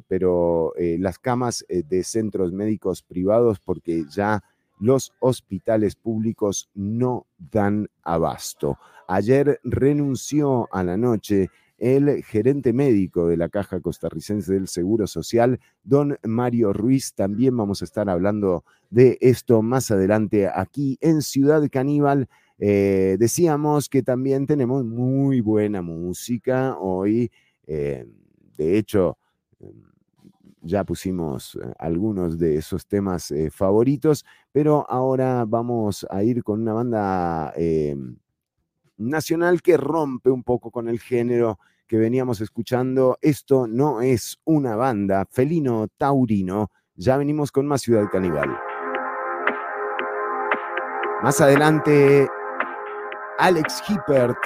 [0.07, 4.43] pero las camas de centros médicos privados, porque ya
[4.79, 8.77] los hospitales públicos no dan abasto.
[9.07, 11.49] Ayer renunció a la noche
[11.79, 17.13] el gerente médico de la Caja Costarricense del Seguro Social, don Mario Ruiz.
[17.13, 22.29] También vamos a estar hablando de esto más adelante aquí en Ciudad Caníbal.
[22.59, 27.31] Eh, decíamos que también tenemos muy buena música hoy.
[27.67, 28.05] eh,
[28.57, 29.17] de hecho,
[29.59, 29.83] em,
[30.61, 36.73] ya pusimos eh, algunos de esos temas favoritos, pero ahora vamos a ir con una
[36.73, 37.53] banda
[38.97, 43.17] nacional que rompe un poco con el género que veníamos escuchando.
[43.21, 46.71] Esto no es una banda, Felino Taurino.
[46.95, 48.49] Ya venimos con más Ciudad Caníbal.
[51.23, 52.27] Más adelante,
[53.39, 54.37] Alex Hippert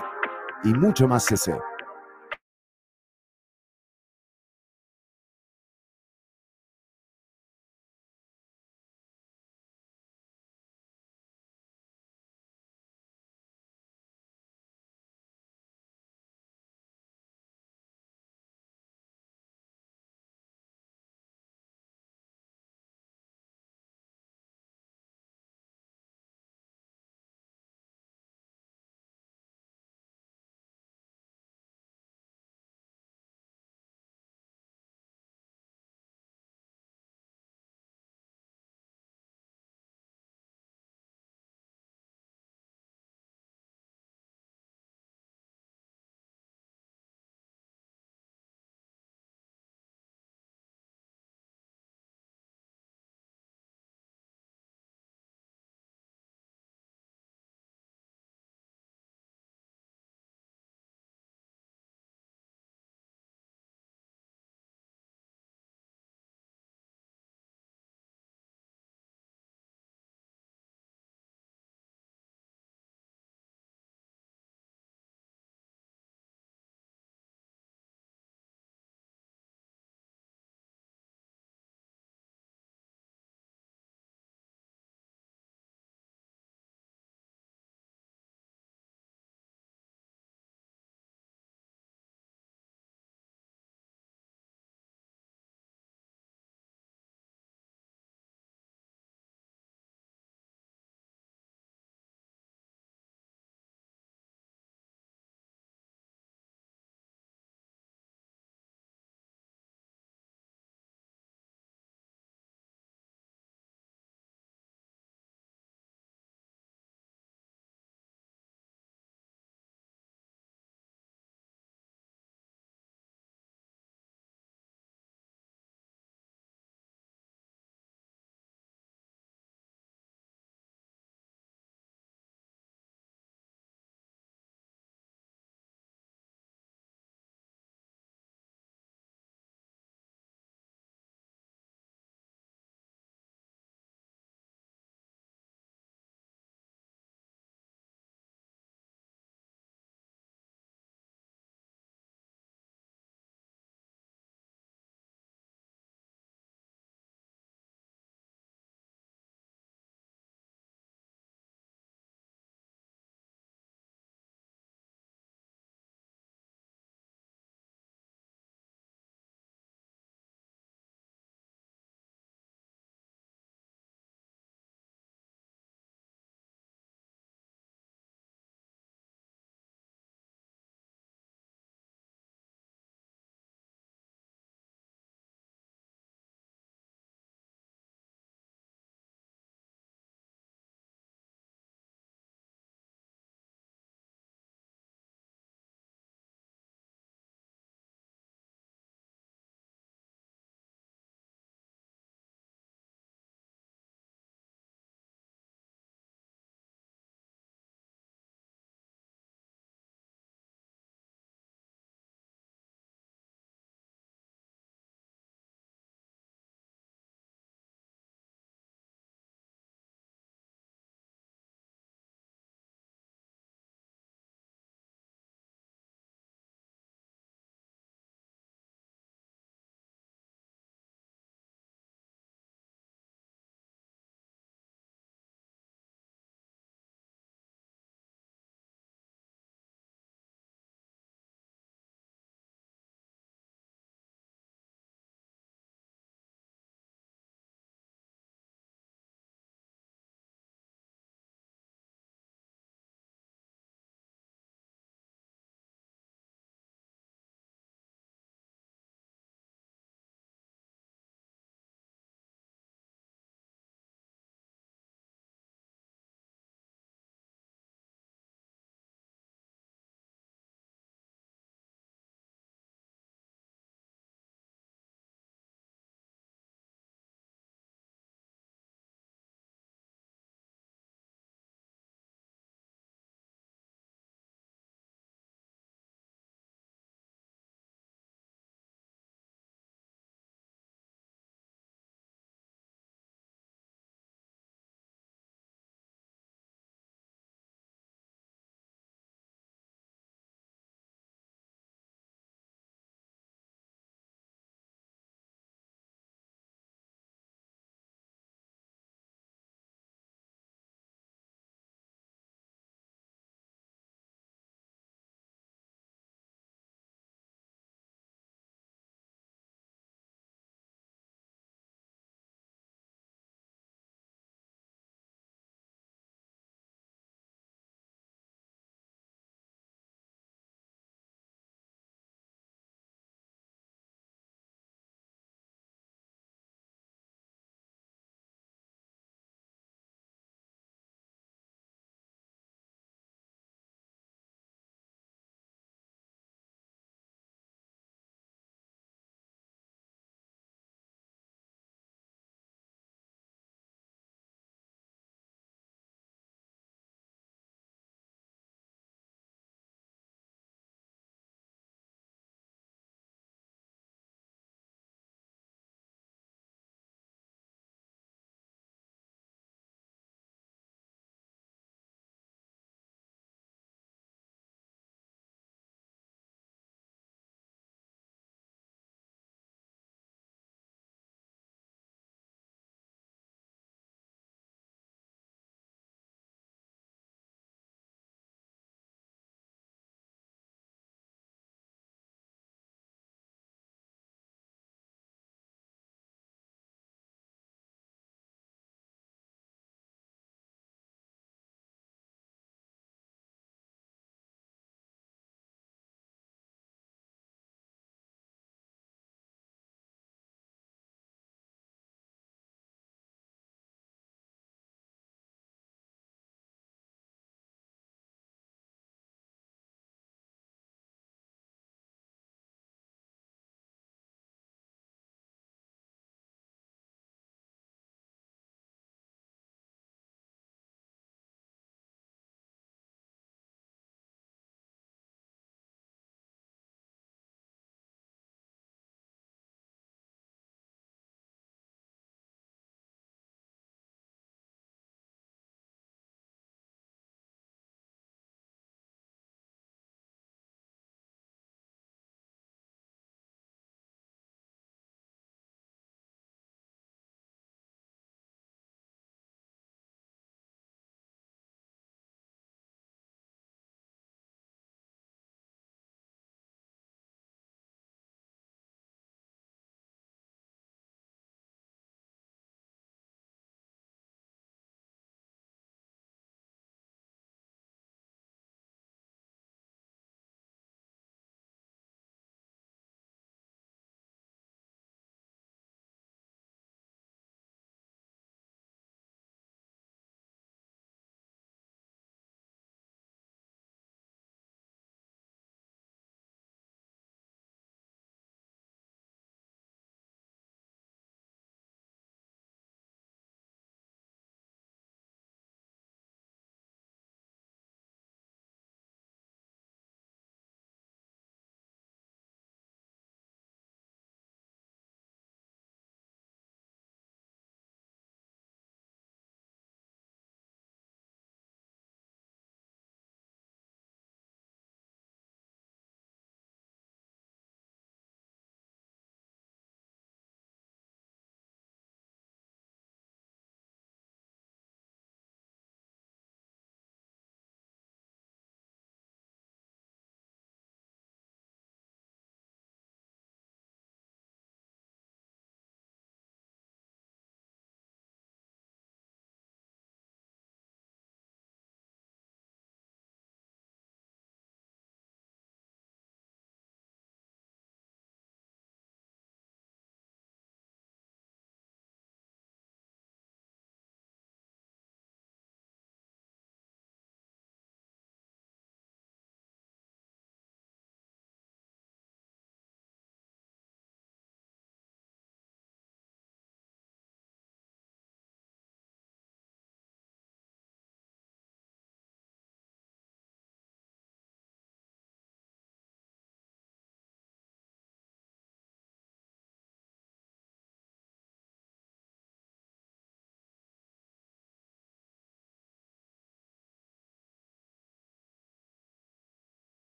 [0.64, 1.58] y mucho más CC.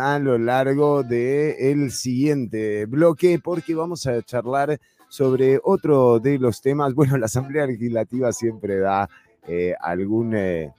[0.00, 6.60] A lo largo del el siguiente bloque porque vamos a charlar sobre otro de los
[6.60, 6.92] temas.
[6.94, 9.08] Bueno, la Asamblea Legislativa siempre da
[9.46, 10.72] eh, algún, eh,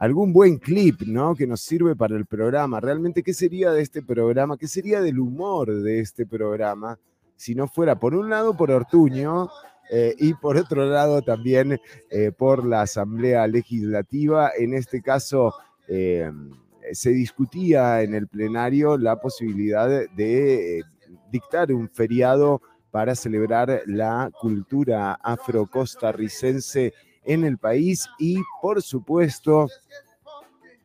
[0.00, 1.36] algún buen clip, ¿no?
[1.36, 2.80] Que nos sirve para el programa.
[2.80, 4.56] Realmente, ¿qué sería de este programa?
[4.56, 6.98] ¿Qué sería del humor de este programa
[7.36, 9.48] si no fuera, por un lado, por Ortuño
[9.88, 11.80] eh, y por otro lado también
[12.36, 14.50] por la Asamblea Legislativa?
[14.58, 15.54] En este caso
[16.92, 20.82] se discutía en el plenario la posibilidad de, eh,
[21.30, 22.60] dictar un feriado
[22.90, 26.92] para celebrar la cultura afrocostarricense
[27.24, 29.68] en el país y por supuesto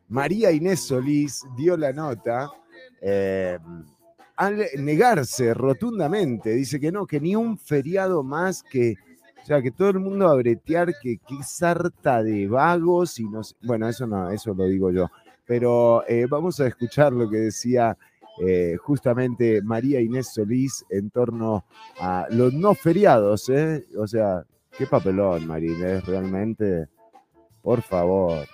[0.08, 2.48] María Inés Solís dio la nota
[3.00, 3.58] eh,
[4.36, 8.94] al negarse rotundamente, dice que no, que ni un feriado más que,
[9.42, 13.40] o sea, que todo el mundo a bretear, que qué sarta de vagos y no
[13.62, 15.10] bueno, eso no, eso lo digo yo,
[15.46, 17.96] pero eh, vamos a escuchar lo que decía
[18.38, 21.64] eh, justamente María Inés Solís en torno
[21.98, 23.86] a los no feriados, ¿eh?
[23.98, 24.44] O sea,
[24.76, 26.88] qué papelón, María Inés, realmente.
[27.62, 28.46] Por favor.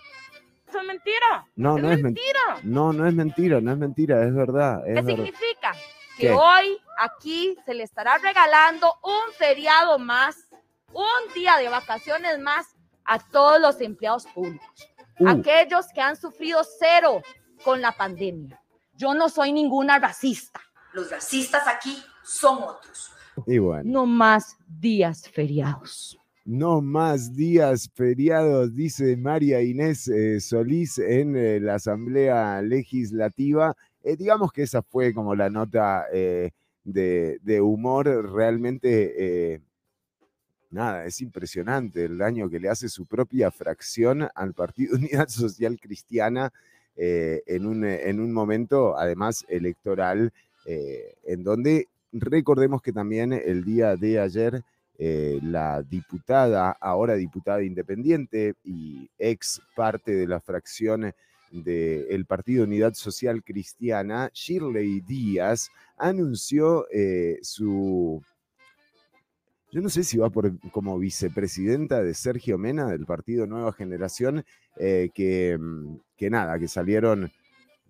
[0.69, 1.47] ¿Eso es mentira?
[1.57, 2.41] No, no es mentira.
[2.63, 4.83] No, no es mentira, no es mentira, es verdad.
[4.85, 5.73] ¿Qué significa?
[6.17, 10.49] Que hoy aquí se le estará regalando un feriado más,
[10.93, 14.92] un día de vacaciones más a todos los empleados públicos.
[15.23, 15.29] Uh.
[15.29, 17.23] aquellos que han sufrido cero
[17.65, 18.61] con la pandemia.
[18.97, 20.61] Yo no soy ninguna racista.
[20.93, 23.11] Los racistas aquí son otros.
[23.47, 23.83] Y bueno.
[23.85, 26.19] No más días feriados.
[26.45, 33.77] No más días feriados, dice María Inés eh, Solís en eh, la Asamblea Legislativa.
[34.03, 36.53] Eh, digamos que esa fue como la nota de,
[36.85, 39.63] de, humor realmente
[40.73, 45.79] nada, es impresionante el daño que le hace su propia fracción al Partido Unidad Social
[45.79, 46.53] Cristiana
[46.97, 50.33] eh, en, un, en, un, momento, además, electoral,
[50.67, 54.63] eh, en donde recordemos que también el día de ayer
[54.99, 61.13] eh, la diputada, ahora diputada independiente y ex parte de la fracción
[61.51, 66.87] del Partido Unidad Social Cristiana, Shirley Díaz, anunció
[67.43, 68.23] su
[69.73, 74.45] yo no sé si va por, como vicepresidenta de Sergio Mena del partido Nueva Generación,
[74.77, 77.33] eh, que, mm, que, nada, que salieron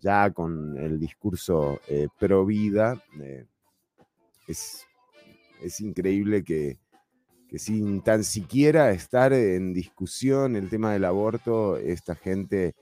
[0.00, 3.02] ya con el discurso eh, pro vida.
[3.20, 3.46] Eh,
[4.46, 4.86] es,
[5.60, 6.78] es, increíble que,
[7.48, 12.74] que, sin tan siquiera estar en discusión el tema del aborto, esta gente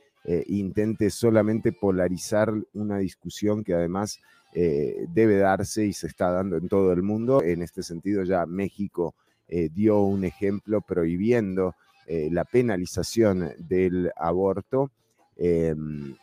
[0.49, 4.21] intente solamente polarizar una discusión que además
[4.53, 7.43] eh, debe darse y se está dando en todo el mundo.
[7.43, 9.15] En este sentido ya México
[9.49, 11.77] eh, dio un ejemplo prohibiendo
[12.07, 14.91] eh, la penalización del aborto
[15.37, 16.17] em,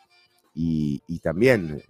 [0.54, 1.82] y, también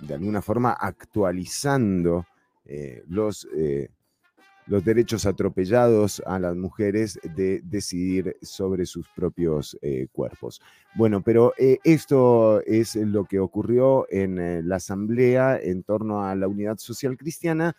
[0.00, 2.26] de alguna forma actualizando
[3.06, 3.46] los
[4.66, 10.60] los derechos atropellados a las mujeres de decidir sobre sus propios eh, cuerpos.
[10.94, 16.34] Bueno, pero eh, esto es lo que ocurrió en eh, la Asamblea en torno a
[16.34, 17.74] la unidad social cristiana.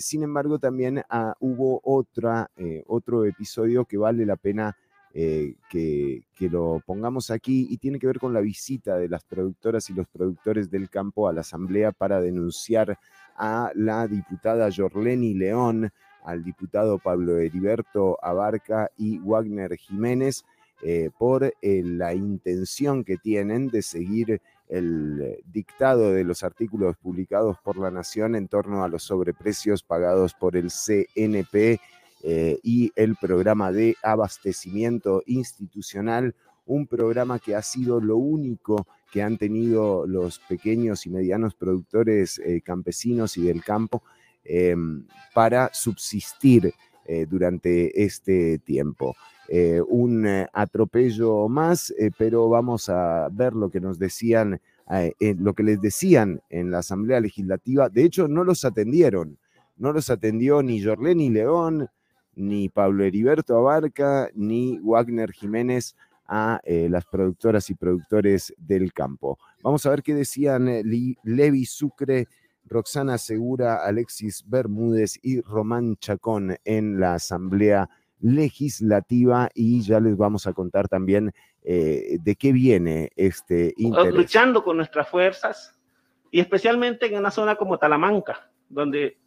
[0.00, 4.76] sin embargo, también ah, hubo otro episodio que vale la pena
[5.12, 9.88] que, que, lo pongamos aquí y tiene que ver con la visita de las productoras
[9.88, 12.98] y los productores del campo a la Asamblea para denunciar
[13.36, 15.90] a la diputada Jorleni León
[16.26, 20.44] al diputado Pablo Heriberto Abarca y Wagner Jiménez
[20.82, 27.56] eh, por eh, la intención que tienen de seguir el dictado de los artículos publicados
[27.64, 31.80] por la Nación en torno a los sobreprecios pagados por el CNP
[32.24, 36.34] eh, y el programa de abastecimiento institucional,
[36.66, 42.40] un programa que ha sido lo único que han tenido los pequeños y medianos productores
[42.64, 44.02] campesinos y del campo
[44.48, 46.72] Em, para subsistir
[47.04, 49.14] eh, durante este tiempo.
[49.48, 54.60] Eh, un eh, atropello más, pero vamos a ver lo que nos decían,
[55.20, 57.88] lo que les decían en la Asamblea Legislativa.
[57.88, 59.36] De hecho, no los atendieron,
[59.76, 61.88] no los atendió ni Jorleni León,
[62.34, 69.38] ni Pablo Heriberto Abarca, ni Wagner Jiménez a las productoras y productores del campo.
[69.62, 70.66] Vamos a ver qué decían
[71.24, 72.26] Levi Sucre
[72.68, 77.88] Roxana Segura, Alexis Bermúdez y Román Chacón en la Asamblea
[78.20, 84.14] Legislativa y ya les vamos a contar también eh, de qué viene este interés.
[84.14, 85.78] Luchando con nuestras fuerzas
[86.30, 89.18] y especialmente en una zona como Talamanca, donde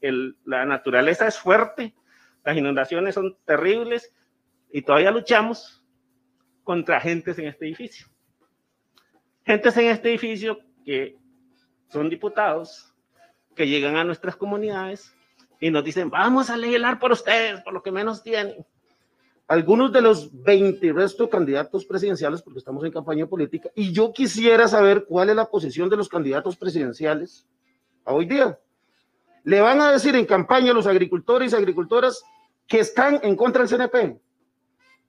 [0.45, 1.95] la naturaleza es fuerte,
[2.43, 4.13] las inundaciones son terribles
[4.71, 5.85] y todavía luchamos
[6.63, 8.07] contra gentes en este edificio.
[9.43, 11.17] Gentes en este edificio que
[11.87, 12.88] son diputados
[13.59, 15.13] que llegan a nuestras comunidades
[15.59, 18.65] y nos dicen, vamos a legislar por ustedes, por lo que menos tienen.
[19.49, 24.69] Algunos de los 20 resto candidatos presidenciales, porque estamos en campaña política, y yo quisiera
[24.69, 27.45] saber cuál es la posición de los candidatos presidenciales
[28.05, 28.57] a hoy día.
[29.43, 32.23] Le van a decir en campaña a los agricultores y agricultoras
[32.65, 34.21] que están en contra del CNP.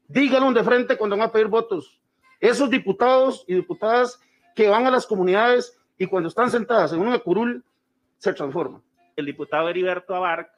[0.09, 2.01] Díganlo de frente cuando van a pedir votos.
[2.41, 4.19] Esos diputados y diputadas
[4.57, 7.65] que van a las comunidades y cuando están sentadas en una curul
[8.21, 8.83] se transforman.
[9.17, 10.55] El diputado Heriberto Abarca,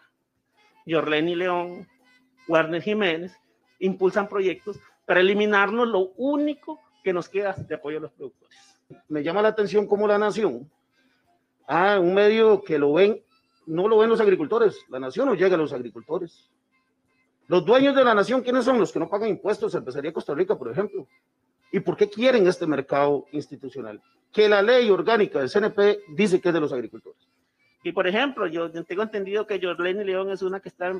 [0.84, 1.88] Yorleni León,
[2.48, 3.32] Warner Jiménez
[3.78, 8.80] impulsan proyectos para eliminarnos lo único que nos queda de apoyo a los productores.
[9.08, 10.70] Me llama la atención cómo la nación,
[11.66, 13.22] ah, un medio que lo ven,
[13.66, 16.50] no lo ven los agricultores, la nación no llega a los agricultores.
[17.46, 18.78] Los dueños de la nación, ¿quiénes son?
[18.78, 21.06] Los que no pagan impuestos, empezaría Costa Rica, por ejemplo.
[21.70, 24.00] ¿Y por qué quieren este mercado institucional?
[24.32, 27.32] Que la ley orgánica del CNP dice que es de los agricultores.
[27.83, 30.93] Y por ejemplo, yo tengo entendido que Jorleni León es una que está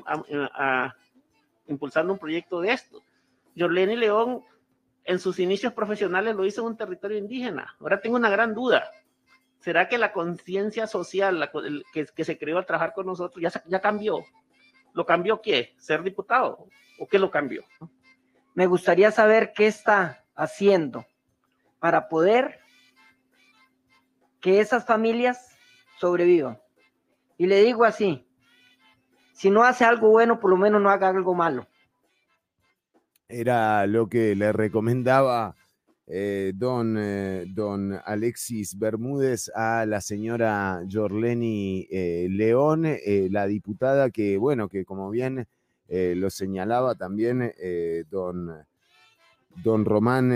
[1.67, 3.01] impulsando un proyecto de esto.
[3.57, 4.41] Jorleni León
[5.05, 7.75] en sus inicios profesionales lo hizo en un territorio indígena.
[7.79, 8.89] Ahora tengo una gran duda.
[9.59, 11.49] ¿Será que la conciencia social
[11.93, 14.25] que, se creó al trabajar con nosotros ya cambió?
[14.93, 15.73] ¿Lo cambió qué?
[15.77, 16.67] ¿Ser diputado?
[16.99, 17.63] ¿O qué lo cambió?
[18.53, 21.05] Me gustaría saber qué está haciendo
[21.79, 22.59] para poder
[24.39, 25.57] que esas familias
[25.99, 26.62] sobrevivan.
[27.37, 28.25] Y le digo así,
[29.33, 31.67] si no hace algo bueno, por lo menos no haga algo malo.
[33.27, 35.55] Era lo que le recomendaba
[36.05, 42.85] eh, don, eh, don Alexis Bermúdez a la señora Jorleni eh, León,
[43.31, 45.47] la diputada que, bueno, que como bien
[45.87, 47.53] lo señalaba también
[48.09, 48.51] don,
[49.63, 50.31] don Román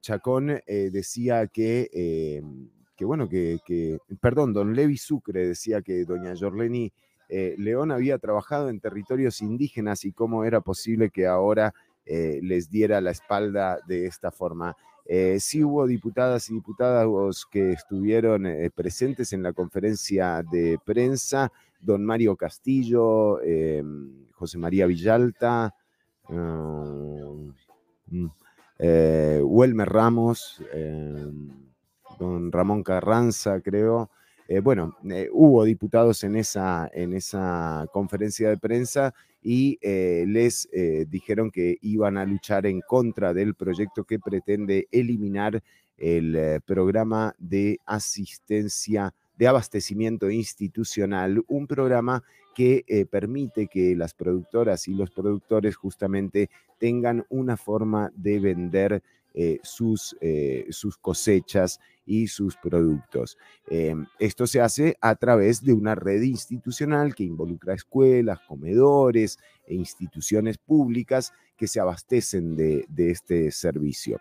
[0.00, 2.40] Chacón, decía que,
[3.04, 6.92] bueno, que, perdón, don Levi Sucre decía que doña Jorleni
[7.28, 11.72] León había trabajado en territorios indígenas y cómo era posible que ahora
[12.04, 14.76] les diera la espalda de esta forma.
[15.04, 21.52] Eh, sí hubo diputadas y diputados que estuvieron eh, presentes en la conferencia de prensa,
[21.80, 23.40] don Mario Castillo,
[24.32, 25.74] José María Villalta,
[26.28, 27.52] um,
[28.06, 28.26] mm,
[28.78, 30.62] eh, Welmer Ramos,
[32.18, 34.10] don Ramón Carranza, creo.
[34.62, 34.96] bueno,
[35.32, 41.76] hubo diputados en esa, en esa conferencia de prensa y eh, les eh, dijeron que
[41.82, 45.62] iban a luchar en contra del proyecto que pretende eliminar
[45.98, 52.22] el eh, programa de asistencia de abastecimiento institucional, un programa
[52.54, 59.02] que permite que las productoras y los productores justamente tengan una forma de vender
[59.62, 60.14] sus,
[60.68, 63.38] sus cosechas y sus productos.
[63.68, 69.74] Em, esto se hace a través de una red institucional que involucra escuelas, comedores e
[69.74, 74.20] instituciones públicas que se abastecen de, este servicio.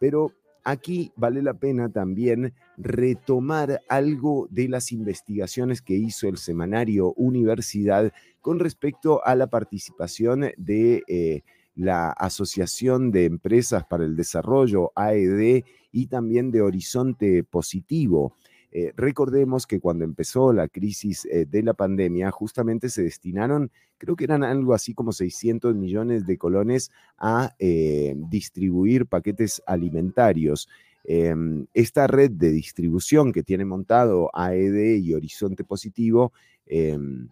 [0.00, 0.32] Pero
[0.64, 8.12] aquí vale la pena también retomar algo de las investigaciones que hizo el semanario Universidad
[8.40, 11.42] con respecto a la participación de eh,
[11.78, 15.62] la Asociación de Empresas para el Desarrollo, AED,
[15.92, 18.34] y también de Horizonte Positivo.
[18.72, 24.16] Eh, recordemos que cuando empezó la crisis eh, de la pandemia, justamente se destinaron, creo
[24.16, 30.68] que eran algo así como 600 millones de colones a eh, distribuir paquetes alimentarios.
[31.04, 36.32] Em, esta red de distribución que tiene montado AED y Horizonte Positivo
[36.66, 37.28] em,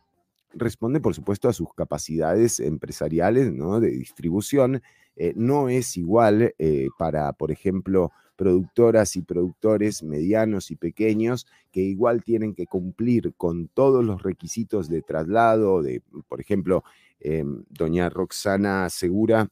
[0.57, 3.81] responde, por supuesto, a sus capacidades empresariales ¿no?
[3.81, 4.83] de distribución.
[5.35, 6.55] no es igual
[6.99, 13.69] para, por ejemplo, productoras y productores medianos y pequeños que igual tienen que cumplir con
[13.69, 16.85] todos los requisitos de traslado, de, por ejemplo,
[17.19, 19.49] em, doña Roxana Segura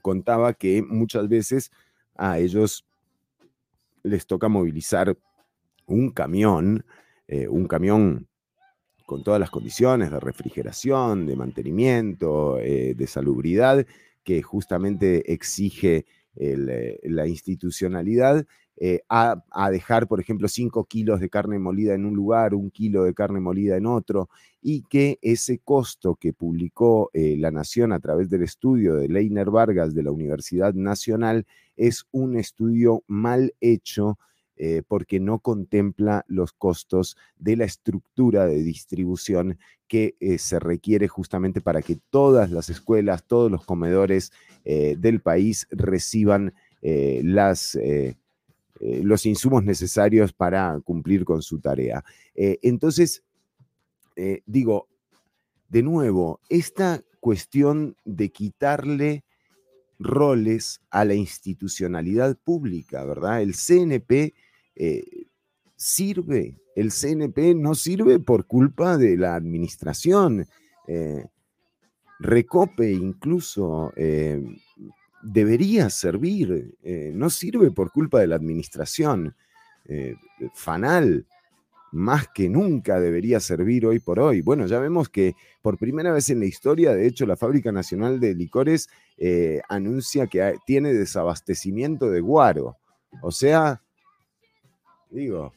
[0.00, 1.70] contaba que muchas veces
[2.16, 2.86] a ellos
[4.02, 5.16] les toca movilizar
[5.86, 6.84] un camión,
[7.26, 8.28] eh, un camión
[9.06, 13.86] con todas las condiciones de refrigeración, de mantenimiento, eh, de salubridad,
[14.24, 18.46] que justamente exige eh, la institucionalidad
[18.76, 23.04] eh, a, dejar, por ejemplo, 5 kilos de carne molida en un lugar, un kilo
[23.04, 24.30] de carne molida en otro,
[24.62, 29.94] y que ese costo que publicó La Nación a través del estudio de Leiner Vargas
[29.94, 31.46] de la Universidad Nacional
[31.76, 34.18] es un estudio mal hecho
[34.86, 39.58] porque no contempla los costos de la estructura de distribución
[39.92, 44.32] que se requiere justamente para que todas las escuelas, todos los comedores
[44.64, 48.16] eh, del país reciban eh, las, eh,
[48.80, 52.02] los insumos necesarios para cumplir con su tarea.
[52.34, 53.22] entonces,
[54.46, 54.88] digo,
[55.68, 59.24] de nuevo, esta cuestión de quitarle
[60.02, 63.42] roles a la institucionalidad pública, ¿verdad?
[63.42, 64.34] El CNP
[65.76, 70.46] sirve, el CNP no sirve por culpa de la administración.
[72.22, 74.40] Recope incluso eh,
[75.22, 79.34] debería servir, eh, no sirve por culpa de la administración.
[79.86, 80.14] Eh,
[80.54, 81.26] Fanal,
[81.92, 84.40] más que nunca debería servir hoy por hoy.
[84.42, 88.18] Bueno, ya vemos que por primera vez en la historia, de hecho, la Fábrica Nacional
[88.18, 88.88] de Licores
[89.68, 92.76] anuncia que tiene desabastecimiento de guaro.
[93.20, 93.82] O sea,
[95.10, 95.52] digo,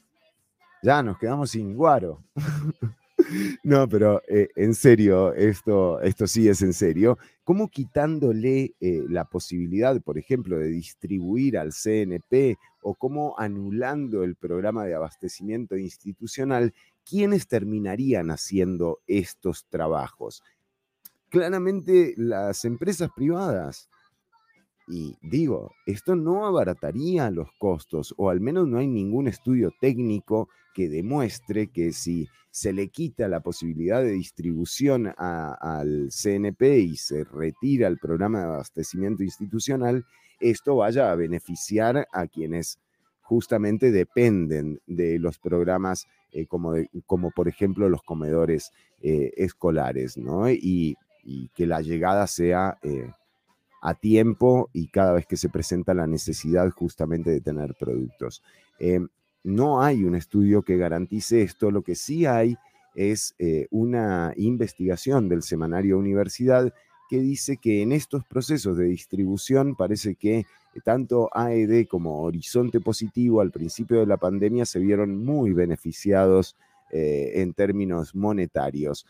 [0.84, 2.24] ya nos quedamos sin guaro.
[3.64, 7.18] No, pero eh, en serio, esto, esto sí es en serio.
[7.44, 14.36] ¿Cómo quitándole eh, la posibilidad, por ejemplo, de distribuir al CNP o cómo anulando el
[14.36, 16.74] programa de abastecimiento institucional,
[17.04, 20.44] quiénes terminarían haciendo estos trabajos?
[21.30, 23.90] Claramente las empresas privadas.
[24.88, 30.50] Y digo, esto no abarataría los costos, o al menos no hay ningún estudio técnico
[30.76, 37.24] que demuestre que si se le quita la posibilidad de distribución al CNP y se
[37.24, 40.06] retira el programa de abastecimiento institucional,
[40.40, 42.80] esto vaya a beneficiar a quienes
[43.22, 46.74] justamente dependen de los programas eh, como,
[47.06, 48.72] como, por ejemplo los comedores
[49.02, 50.50] eh, escolares, ¿no?
[50.50, 50.98] Y,
[51.56, 53.10] que la llegada sea eh,
[53.86, 58.42] a tiempo y cada vez que se presenta la necesidad justamente de tener productos.
[58.80, 59.08] Em,
[59.44, 62.58] no hay un estudio que garantice esto, lo que sí hay
[62.96, 66.74] es eh, una investigación del semanario Universidad
[67.12, 70.48] que dice que en estos procesos de distribución parece que
[70.84, 76.56] tanto AED como Horizonte Positivo al principio de la pandemia se vieron muy beneficiados
[76.92, 79.06] eh, en términos monetarios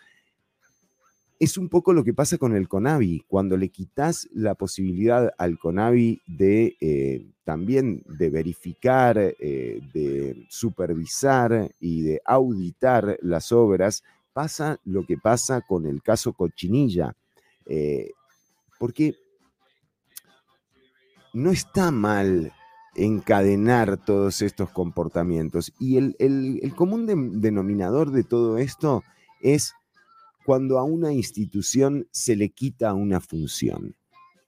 [1.39, 5.59] es un poco lo que pasa con el CONAVI, cuando le quitas la posibilidad al
[5.59, 14.79] CONAVI de eh, también de verificar, eh, de supervisar y de auditar las obras, pasa
[14.85, 17.15] lo que pasa con el caso Cochinilla.
[17.65, 18.11] Eh,
[18.79, 19.15] porque
[21.33, 22.53] no está mal
[22.95, 25.73] encadenar todos estos comportamientos.
[25.79, 27.05] Y el, común
[27.41, 29.03] denominador de todo esto
[29.41, 29.73] es
[30.45, 33.95] cuando a una institución se le quita una función.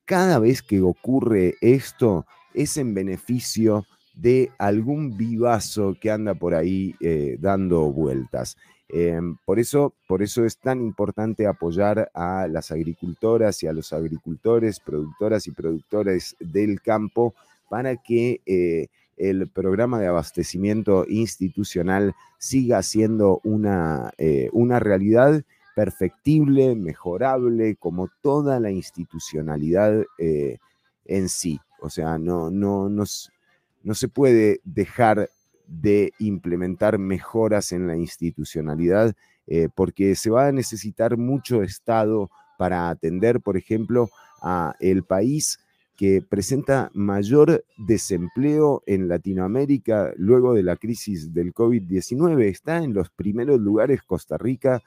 [0.06, 6.96] Cada vez que ocurre esto es en beneficio de algún vivazo que anda por ahí
[7.00, 8.58] eh, dando vueltas.
[8.90, 13.92] Em, por, eso, por eso es tan importante apoyar a las agricultoras y a los
[13.92, 17.36] agricultores, productoras y productores del campo
[17.70, 18.88] para que eh,
[19.18, 25.44] el programa de abastecimiento institucional siga siendo una, eh, una realidad
[25.78, 30.58] perfectible, mejorable, como toda la institucionalidad eh,
[31.06, 31.60] en sí.
[31.80, 35.30] O sea, no, no, no, se puede dejar
[35.68, 39.14] de implementar mejoras en la institucionalidad
[39.46, 44.10] eh, porque se va a necesitar mucho Estado para atender, por ejemplo,
[44.42, 45.60] a el país
[45.96, 52.46] que presenta mayor desempleo en Latinoamérica luego de la crisis del COVID-19.
[52.46, 54.82] Está en los primeros lugares Costa Rica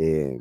[0.00, 0.38] eh,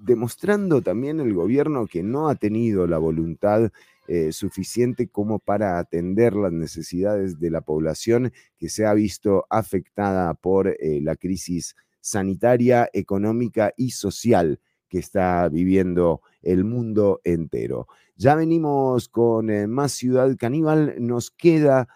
[0.00, 3.70] demostrando también el gobierno que no ha tenido la voluntad
[4.08, 10.34] eh, suficiente como para atender las necesidades de la población que se ha visto afectada
[10.34, 17.86] por eh, la crisis sanitaria, económica y social que está viviendo el mundo entero.
[18.16, 21.88] Ya venimos con más Ciudad Caníbal, nos queda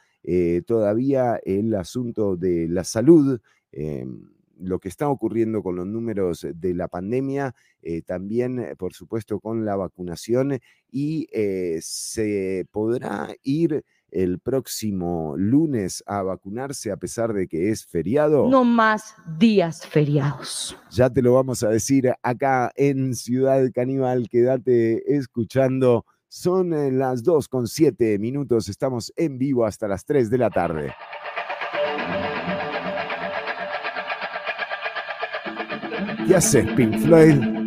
[0.66, 3.40] todavía el asunto de la salud.
[4.61, 9.40] Lo que está ocurriendo con los números de la pandemia, eh, también, eh, por supuesto,
[9.40, 10.58] con la vacunación
[10.90, 17.86] y eh, se podrá ir el próximo lunes a vacunarse a pesar de que es
[17.86, 18.48] feriado.
[18.48, 20.76] No más días feriados.
[20.90, 26.04] Ya te lo vamos a decir acá en Ciudad Caníbal, quédate escuchando.
[26.28, 30.94] Son las 2 con 7 minutos, estamos en vivo hasta las 3 de la tarde.
[36.31, 37.59] Yes, sé, Pink Floyd,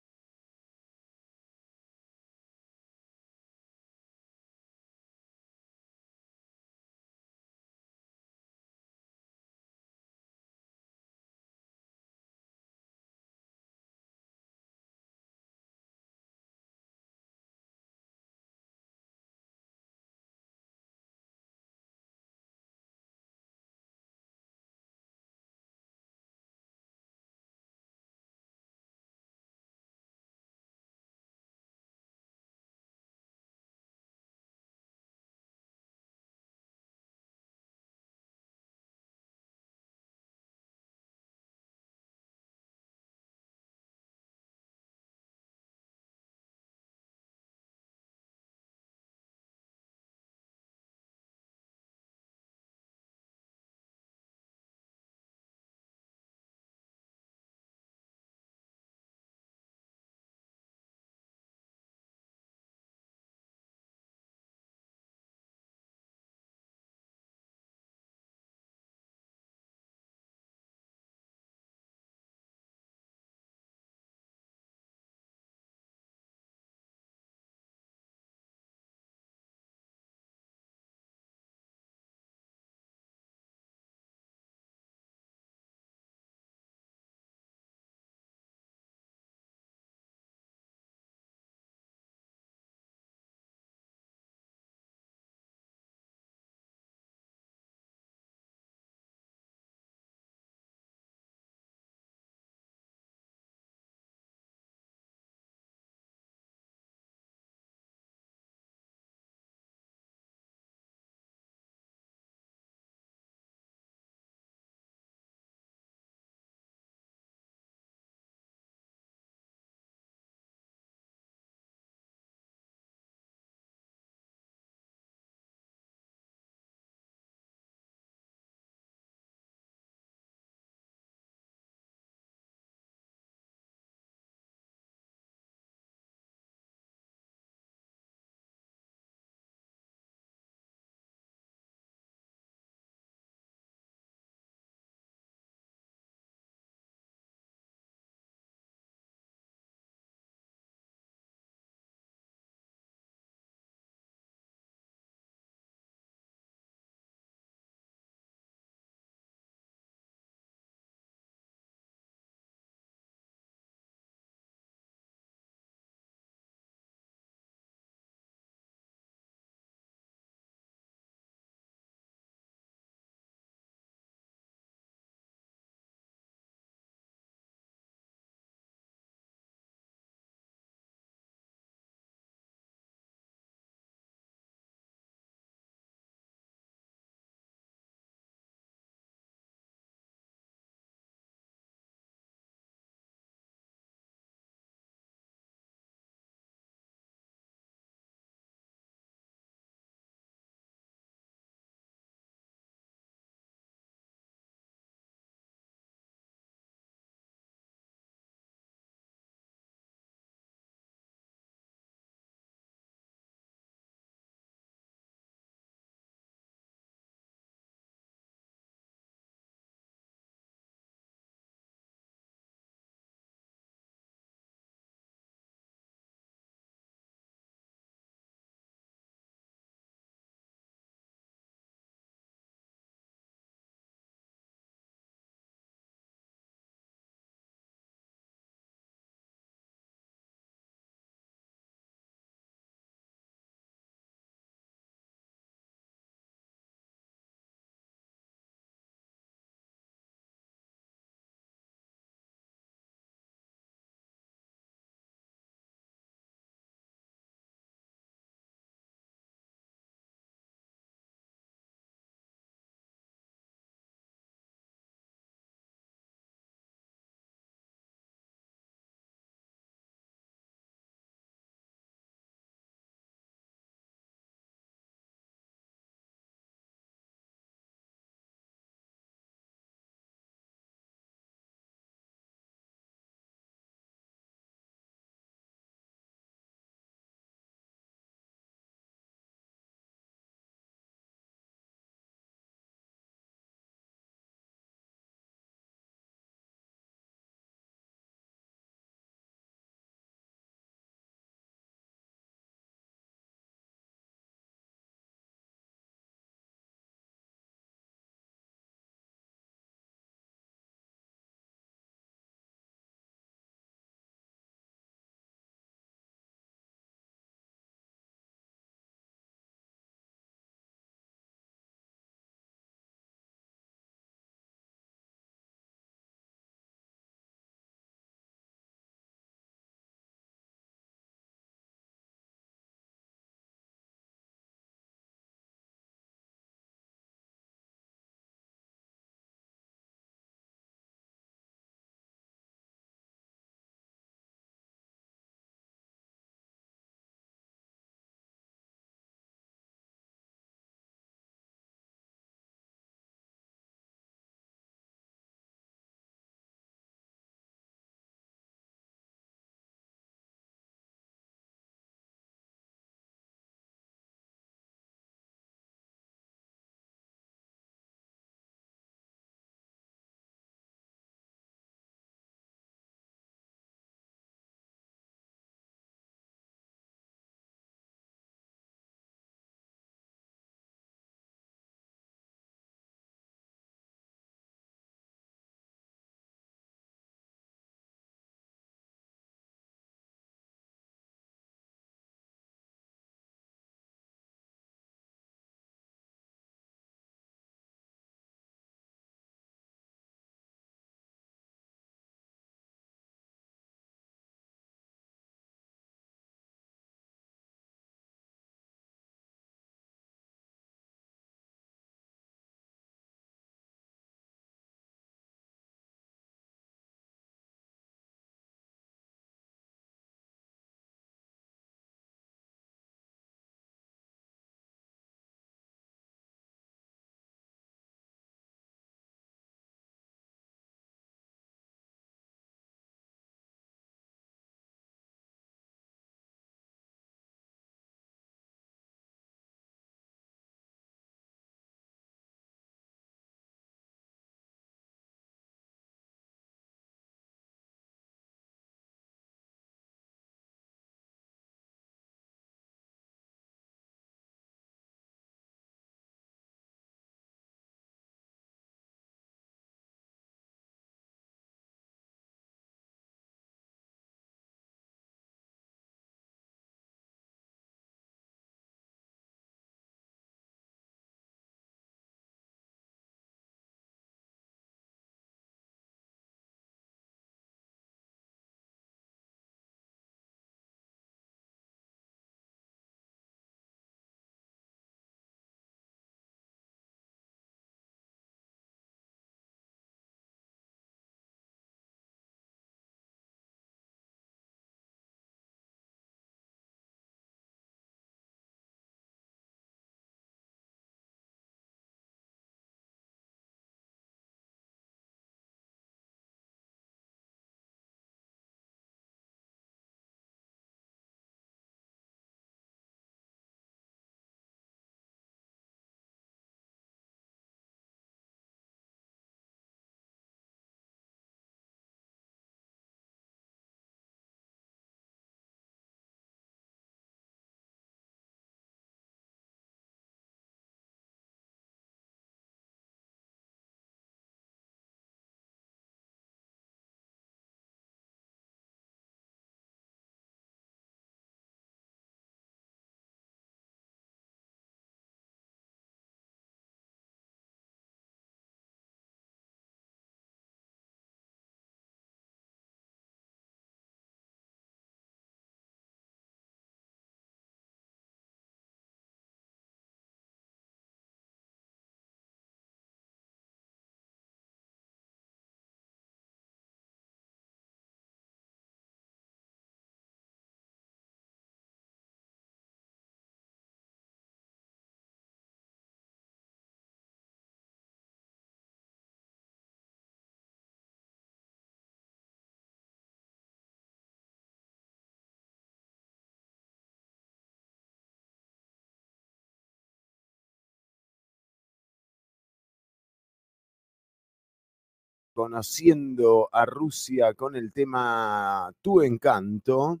[595.34, 600.00] conociendo a Rusia con el tema Tu Encanto.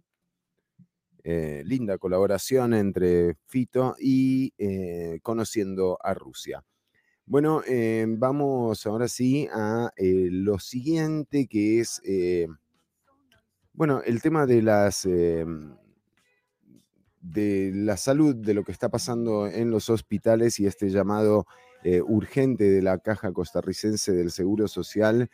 [1.26, 6.62] Eh, linda colaboración entre Fito y eh, conociendo a Rusia.
[7.26, 12.02] Bueno, eh, vamos ahora sí a lo siguiente que es,
[13.72, 15.06] bueno, el tema de las
[17.24, 21.46] de la salud, de lo que está pasando en los hospitales y este llamado
[22.06, 25.28] urgente de la Caja Costarricense del Seguro Social,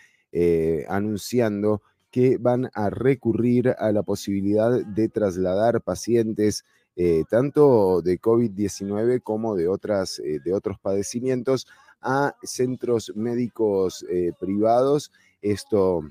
[0.89, 6.65] anunciando que van a recurrir a la posibilidad de trasladar pacientes
[6.97, 11.67] eh, tanto de COVID-19 como de, otras, eh, de otros padecimientos
[12.03, 15.13] a centros médicos eh, privados.
[15.41, 16.03] Esto,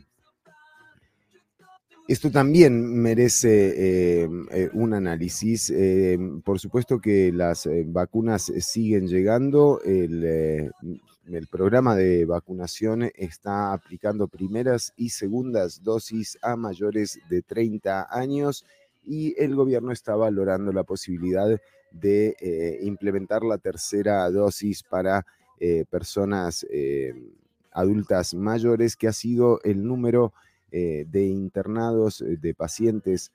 [2.11, 4.27] esto también merece
[4.73, 5.71] un análisis.
[6.43, 9.79] por supuesto que las vacunas siguen llegando.
[9.83, 10.71] El,
[11.51, 18.65] programa de vacunación está aplicando primeras y segundas dosis a mayores de 30 años
[19.03, 21.59] y el gobierno está valorando la posibilidad
[21.91, 25.25] de eh, implementar la tercera dosis para
[25.59, 27.13] eh, personas eh,
[27.71, 30.33] adultas mayores, que ha sido el número
[30.71, 33.31] de internados, de pacientes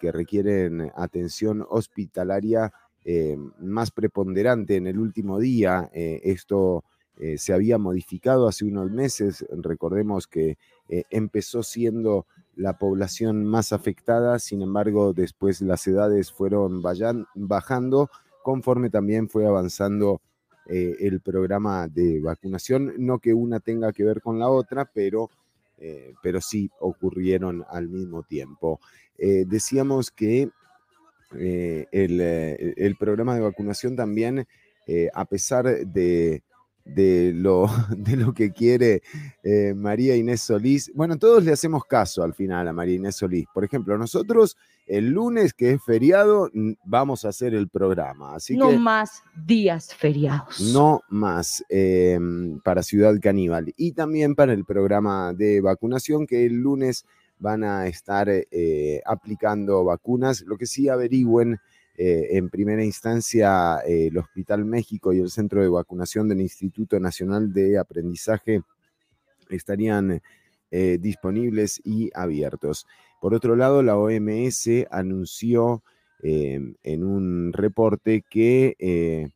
[0.00, 2.72] que requieren atención hospitalaria
[3.58, 5.90] más preponderante en el último día.
[5.92, 6.84] esto
[7.16, 9.44] eh, se había modificado hace unos meses.
[9.50, 10.58] Recordemos que
[10.88, 16.82] eh, empezó siendo la población más afectada, sin embargo, después las edades fueron
[17.34, 18.10] bajando
[18.42, 20.20] conforme también fue avanzando
[20.66, 22.94] eh, el programa de vacunación.
[22.98, 25.30] No que una tenga que ver con la otra, pero,
[26.22, 28.80] pero sí ocurrieron al mismo tiempo.
[29.16, 30.48] decíamos que
[31.32, 34.46] el, el, programa de vacunación también,
[35.12, 36.42] a pesar de
[36.84, 37.66] de lo,
[37.96, 39.02] de lo que quiere
[39.42, 40.92] eh, María Inés Solís.
[40.94, 43.46] Bueno, todos le hacemos caso al final a María Inés Solís.
[43.52, 44.56] Por ejemplo, nosotros
[44.86, 46.50] el lunes, que es feriado,
[46.84, 48.34] vamos a hacer el programa.
[48.34, 50.60] Así no más días feriados.
[50.72, 53.72] No más em, para Ciudad Caníbal.
[53.76, 57.06] Y también para el programa de vacunación, que el lunes
[57.38, 60.42] van a estar eh, aplicando vacunas.
[60.42, 61.58] Lo que sí averigüen
[61.96, 66.98] eh, en primera instancia eh, el Hospital México y el Centro de Vacunación del Instituto
[66.98, 68.62] Nacional de Aprendizaje
[69.48, 70.20] estarían
[70.72, 72.86] eh, disponibles y abiertos.
[73.20, 75.82] Por otro lado, la OMS anunció
[76.26, 79.30] en un reporte que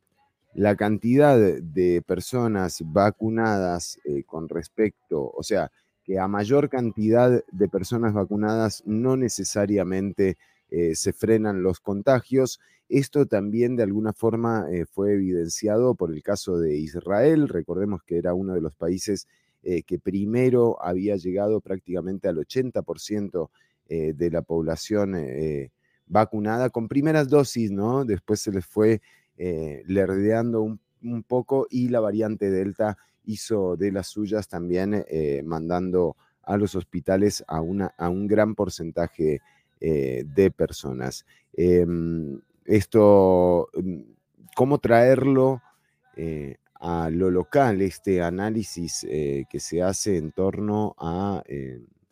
[0.55, 5.71] la cantidad de personas vacunadas con respecto, o sea,
[6.03, 10.37] que a mayor cantidad de personas vacunadas no necesariamente
[10.71, 12.59] eh, se frenan los contagios.
[12.89, 17.47] Esto también de alguna forma eh, fue evidenciado por el caso de Israel.
[17.49, 19.27] Recordemos que era uno de los países
[19.63, 23.49] eh, que primero había llegado prácticamente al 80%
[23.89, 25.15] de la población
[26.05, 28.05] vacunada con primeras dosis, ¿no?
[28.05, 29.01] Después se les fue
[29.35, 35.03] lerdeando un, un, poco y la variante Delta hizo de las suyas también
[35.43, 39.41] mandando a los hospitales a, una, a un gran porcentaje
[39.81, 41.25] eh, de personas.
[41.53, 43.99] Em, esto, mm,
[44.53, 45.61] ¿cómo traerlo
[46.17, 51.41] eh, a lo local, este análisis eh, que se hace en torno a,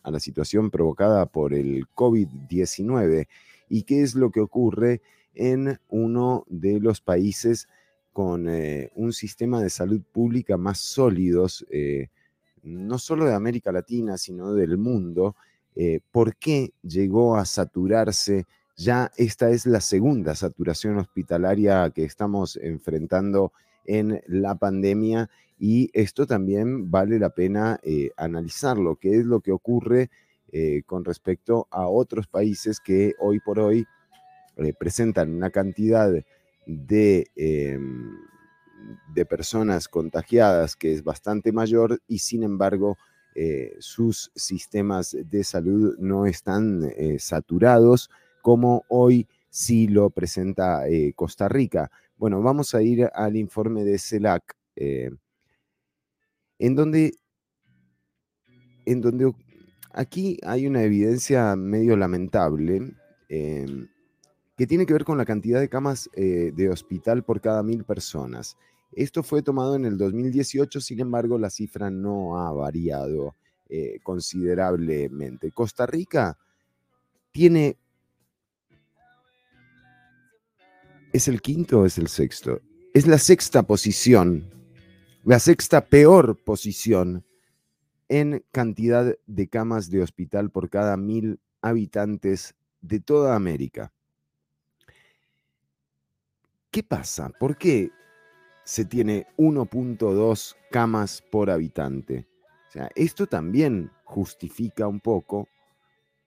[0.03, 3.27] a la situación provocada por el COVID-19
[3.67, 5.01] y qué es lo que ocurre
[5.33, 7.67] en uno de los países
[8.13, 8.47] con
[8.95, 11.65] un sistema de salud pública más sólidos,
[12.63, 15.35] no solo de América Latina, sino del mundo,
[15.79, 18.45] eh, por qué llegó a saturarse.
[18.75, 23.53] Ya esta es la segunda saturación hospitalaria que estamos enfrentando
[23.85, 25.29] en la pandemia
[25.59, 30.09] y esto también vale la pena eh, analizarlo, qué es lo que ocurre
[30.51, 33.85] eh, con respecto a otros países que hoy por hoy
[34.79, 36.11] presentan una cantidad
[36.65, 38.17] de, em,
[39.13, 42.97] de personas contagiadas que es bastante mayor y sin embargo
[43.39, 48.09] eh, sus sistemas de salud no están eh, saturados
[48.41, 51.91] como hoy sí lo presenta eh, Costa Rica.
[52.15, 55.19] Bueno, vamos a ir al informe de CELAC, en
[56.75, 57.13] donde,
[58.87, 59.31] en donde
[59.91, 62.95] aquí hay una evidencia medio lamentable
[63.29, 63.87] em,
[64.55, 68.57] que tiene que ver con la cantidad de camas de hospital por cada mil personas.
[68.91, 73.35] Esto fue tomado en el 2018, sin embargo, la cifra no ha variado
[73.69, 75.51] eh, considerablemente.
[75.51, 76.37] Costa Rica
[77.31, 77.77] tiene...
[81.13, 82.61] ¿Es el quinto o es el sexto?
[82.93, 84.49] Es la sexta posición,
[85.23, 87.25] la sexta peor posición
[88.09, 93.91] en cantidad de camas de hospital por cada mil habitantes de toda América.
[96.71, 97.29] ¿Qué pasa?
[97.39, 97.91] ¿Por qué
[98.67, 102.27] se tiene 1.2 camas por habitante?
[102.67, 105.47] O sea, esto también justifica un poco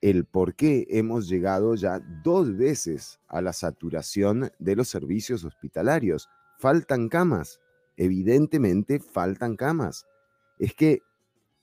[0.00, 6.30] el por qué hemos llegado ya dos veces a la saturación de los servicios hospitalarios.
[6.58, 7.60] Faltan camas,
[7.98, 10.06] evidentemente faltan camas.
[10.58, 11.00] Es que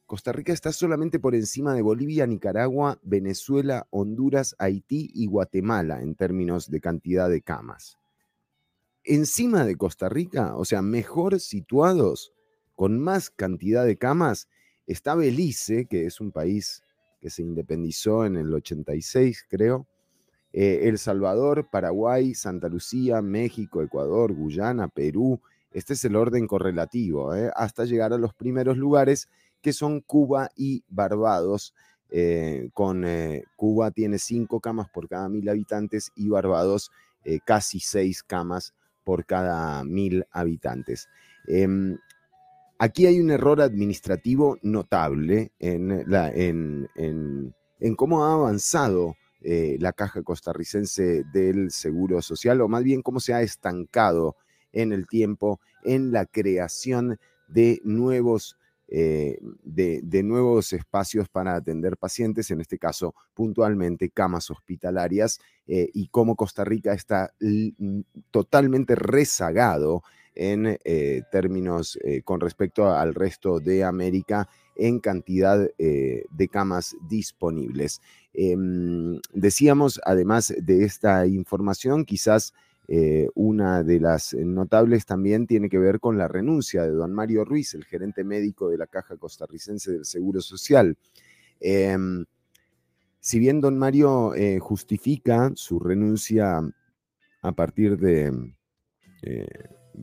[0.06, 6.14] Costa Rica está solamente por encima de Bolivia, Nicaragua, Venezuela, Honduras, Haití y Guatemala en
[6.14, 7.98] términos de cantidad de camas.
[9.10, 12.34] Encima de Costa Rica, o sea, mejor situados,
[12.76, 14.50] con más cantidad de camas,
[14.86, 16.84] está Belice, que es un país
[17.22, 19.88] que se independizó en el 86, creo.
[20.52, 25.40] Eh, el Salvador, Paraguay, Santa Lucía, México, Ecuador, Guyana, Perú.
[25.72, 27.50] Este es el orden correlativo, ¿eh?
[27.56, 29.30] hasta llegar a los primeros lugares
[29.62, 31.74] que son Cuba y Barbados.
[32.10, 33.06] Eh, con
[33.56, 36.92] Cuba tiene cinco camas por cada mil habitantes y Barbados
[37.46, 38.74] casi seis camas
[39.08, 41.08] por cada mil habitantes.
[41.48, 41.98] Em,
[42.78, 46.04] aquí hay un error administrativo notable en,
[47.96, 53.34] cómo ha avanzado eh, la caja costarricense del Seguro Social, o más bien cómo se
[53.34, 54.36] ha estancado
[54.74, 57.18] en el tiempo en la creación
[57.48, 58.58] de nuevos
[58.90, 66.08] eh, de, nuevos espacios para atender pacientes, en este caso puntualmente camas hospitalarias, eh, y
[66.08, 67.34] cómo Costa Rica está
[68.32, 70.04] totalmente rezagado
[70.36, 78.02] en eh, términos con respecto al resto de América en cantidad de camas disponibles.
[78.34, 82.54] Em, decíamos, además de esta información, quizás
[82.90, 87.44] eh, una de las notables también tiene que ver con la renuncia de don Mario
[87.44, 90.98] Ruiz, el gerente médico de la Caja Costarricense del Seguro Social.
[91.60, 92.26] Em,
[93.20, 96.62] si bien don Mario eh, justifica su renuncia
[97.42, 98.54] a partir de,
[99.22, 99.48] eh,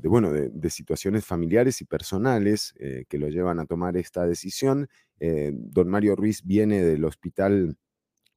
[0.02, 2.74] bueno, de, situaciones familiares y personales
[3.08, 4.88] que lo llevan a tomar esta decisión,
[5.20, 7.76] don Mario Ruiz viene del hospital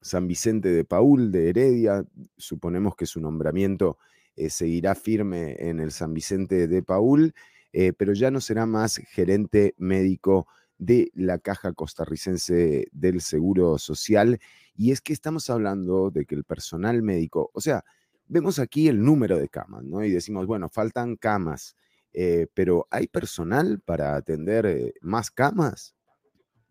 [0.01, 2.05] San Vicente de Paul de Heredia,
[2.37, 3.97] suponemos que su nombramiento
[4.37, 7.33] eh, seguirá firme en el San Vicente de Paul,
[7.73, 10.47] eh, pero ya no será más gerente médico
[10.77, 14.39] de la Caja Costarricense del Seguro Social.
[14.75, 17.83] Y es que estamos hablando de que el personal médico, o sea,
[18.27, 20.03] vemos aquí el número de camas, ¿no?
[20.03, 21.75] Y decimos, bueno, faltan camas,
[22.13, 25.95] eh, pero ¿hay personal para atender más camas?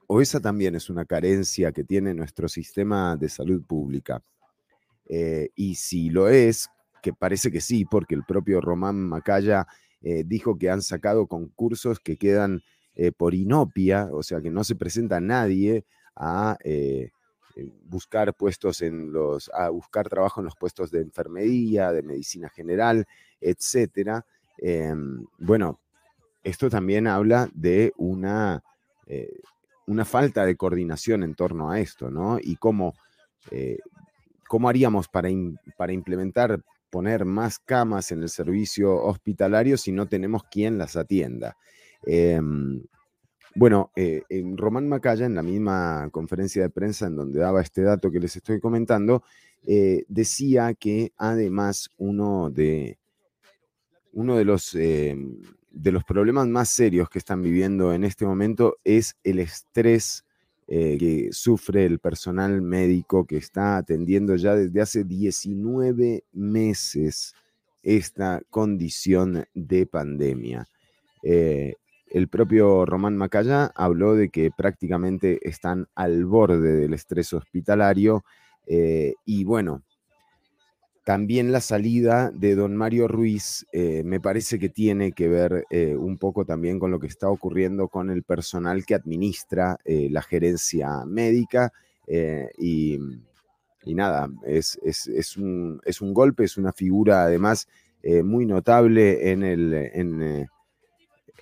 [0.06, 4.22] ¿O esa también es una carencia que tiene nuestro sistema de salud pública?
[5.54, 6.68] y si lo es,
[7.06, 9.68] que parece que sí, porque el propio Román Macaya
[10.02, 12.64] eh, dijo que han sacado concursos que quedan
[12.96, 15.84] eh, por inopia, o sea que no se presenta nadie
[16.16, 17.10] a eh,
[17.84, 23.06] buscar puestos en los, a buscar trabajo en los puestos de enfermería, de medicina general,
[23.40, 24.26] etcétera.
[24.58, 25.78] Em, bueno,
[26.42, 28.64] esto también habla de una,
[29.86, 32.40] una falta de coordinación en torno a esto, ¿no?
[32.40, 32.94] Y cómo,
[34.48, 35.28] cómo haríamos para,
[35.76, 41.56] para implementar poner más camas en el servicio hospitalario si no tenemos quien las atienda.
[42.04, 42.82] Em,
[43.54, 47.82] bueno, eh, en Román Macaya, en la misma conferencia de prensa en donde daba este
[47.82, 49.22] dato que les estoy comentando,
[49.66, 52.98] eh, decía que además uno de,
[54.12, 55.40] uno de los, em,
[55.70, 60.25] de los problemas más serios que están viviendo en este momento es el estrés
[60.68, 67.34] eh, que sufre el personal médico que está atendiendo ya desde hace 19 meses
[67.82, 70.66] esta condición de pandemia.
[71.22, 71.74] Eh,
[72.08, 78.24] el propio Román Macaya habló de que prácticamente están al borde del estrés hospitalario
[78.66, 79.82] eh, y bueno,
[81.06, 85.94] también la salida de don Mario Ruiz eh, me parece que tiene que ver eh,
[85.94, 90.20] un poco también con lo que está ocurriendo con el personal que administra eh, la
[90.20, 91.72] gerencia médica
[92.58, 92.98] y,
[93.84, 97.68] nada, es, es, un, es, un, golpe, es una figura además
[98.24, 100.48] muy notable en, el, en,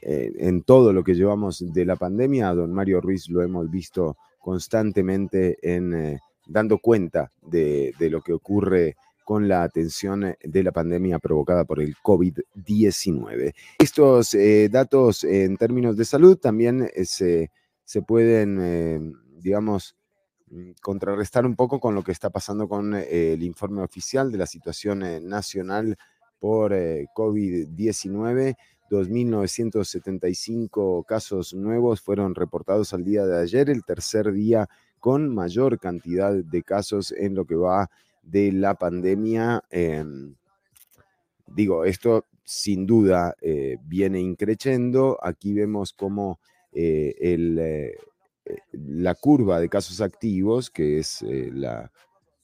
[0.03, 2.55] en todo lo que llevamos de la pandemia.
[2.55, 9.49] Don Mario Ruiz lo hemos visto constantemente en, dando cuenta de lo que ocurre con
[9.49, 13.55] la atención eh, de la pandemia provocada por el COVID-19.
[13.79, 17.51] Estos eh, datos en términos de salud también eh, se,
[17.83, 19.97] se, pueden, digamos,
[20.49, 24.47] mm, contrarrestar un poco con lo que está pasando con el informe oficial de la
[24.47, 25.97] situación nacional
[26.39, 28.57] por COVID-19,
[28.91, 34.69] 2.975 casos nuevos fueron reportados al día de ayer, el tercer día
[35.01, 37.89] con mayor cantidad de casos en lo que va
[38.25, 39.63] de la pandemia.
[39.71, 40.35] Em,
[41.47, 45.19] digo, esto sin duda eh, viene increciendo.
[45.23, 46.41] Aquí vemos cómo
[46.73, 47.95] eh, eh,
[48.73, 51.93] la curva de casos activos, que es la,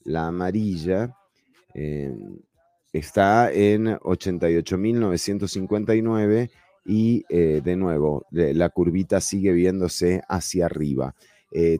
[0.03, 1.17] la, amarilla,
[1.73, 2.39] em,
[2.91, 6.49] está en 88.959
[6.83, 11.13] y de nuevo la curvita sigue viéndose hacia arriba.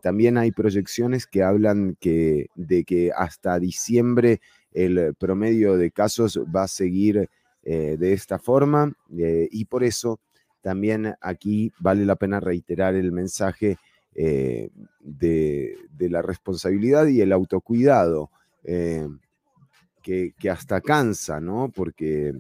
[0.02, 4.42] También hay proyecciones que hablan que, de que hasta diciembre
[4.74, 7.30] el promedio de casos va a seguir
[7.64, 10.20] eh, de esta forma eh, y por eso
[10.62, 13.78] también aquí vale la pena reiterar el mensaje
[14.16, 14.70] eh,
[15.00, 18.32] de, la responsabilidad y el autocuidado
[18.64, 21.72] que, hasta cansa, ¿no?
[21.74, 22.34] Porque,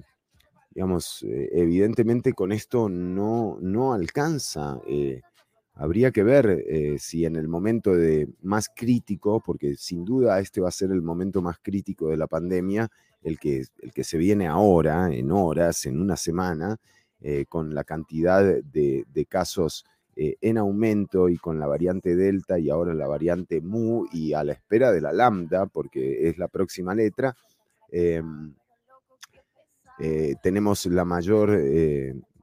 [0.71, 4.79] digamos, evidentemente con esto no, no alcanza.
[5.73, 6.65] Habría que ver
[6.99, 11.01] si en el momento de más crítico, porque sin duda este va a ser el
[11.01, 12.89] momento más crítico de la pandemia,
[13.21, 16.77] el que, el que se viene ahora, en horas, en una semana,
[17.23, 19.85] eh, con la cantidad de, casos
[20.15, 24.43] eh, en aumento y con la variante Delta y ahora la variante Mu y a
[24.43, 27.35] la espera de la Lambda, porque es la próxima letra,
[27.91, 28.55] em,
[29.99, 31.51] eh, tenemos la mayor,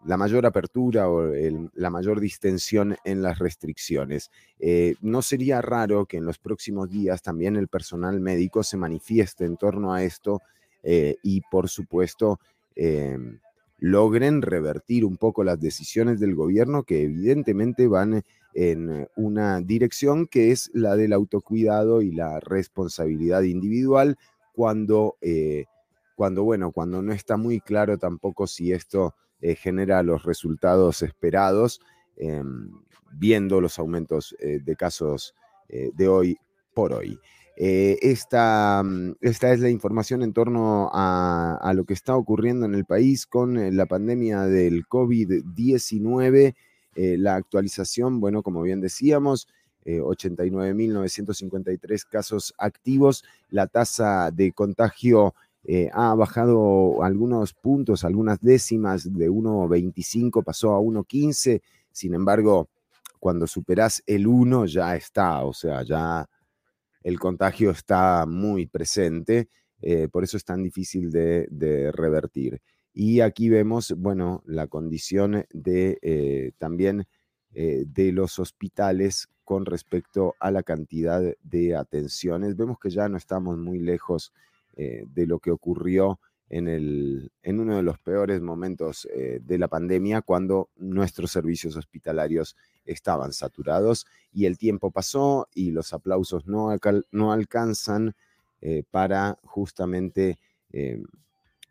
[0.09, 1.31] la mayor apertura o
[1.75, 4.31] la mayor distensión en las restricciones.
[5.03, 9.59] no sería raro que en los próximos días también el personal médico se manifieste en
[9.59, 10.41] torno a esto
[10.83, 12.39] eh, y por supuesto
[12.75, 13.41] em,
[13.79, 18.23] logren revertir un poco las decisiones del gobierno que evidentemente van
[18.55, 24.17] en una dirección que es la del autocuidado y la responsabilidad individual
[24.53, 25.67] cuando, eh,
[26.17, 31.81] cuando, bueno, cuando no está muy claro tampoco si esto eh, genera los resultados esperados,
[32.17, 32.73] em,
[33.13, 35.35] viendo los aumentos de casos
[35.69, 36.37] de hoy
[36.75, 37.19] por hoy.
[37.61, 42.75] Eh, esta, mm, esta, es la información en torno a, lo que está ocurriendo en
[42.77, 46.55] el país con eh, la pandemia del COVID-19.
[46.95, 49.49] Eh, la actualización, bueno, como bien decíamos,
[49.85, 53.25] 89.953 casos activos.
[53.49, 55.35] La tasa de contagio
[55.93, 61.61] ha bajado algunos puntos, algunas décimas, de 1.25 pasó a 1.15.
[61.93, 62.69] Sin embargo,
[63.19, 66.29] cuando superás el 1 ya está, o sea, ya
[67.03, 69.49] el contagio está muy presente,
[69.81, 72.61] eh, por eso es tan difícil de, revertir.
[72.93, 77.07] Y aquí vemos, bueno, la condición de eh, también
[77.55, 82.57] eh, de los hospitales con respecto a la cantidad de atenciones.
[82.57, 84.33] Vemos que ya no estamos muy lejos
[84.79, 90.23] de lo que ocurrió en, el, en uno de los peores momentos de la pandemia,
[90.23, 96.75] cuando nuestros servicios hospitalarios estaban saturados y el tiempo pasó y los aplausos no,
[97.11, 98.15] no alcanzan
[98.61, 100.39] eh, para justamente
[100.73, 101.01] eh,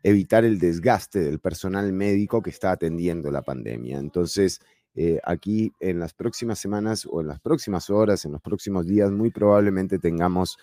[0.02, 3.98] evitar el desgaste del personal médico que está atendiendo la pandemia.
[3.98, 4.60] Entonces,
[4.94, 9.10] eh, aquí en las próximas semanas o en las próximas horas, en los próximos días,
[9.10, 10.56] muy probablemente tengamos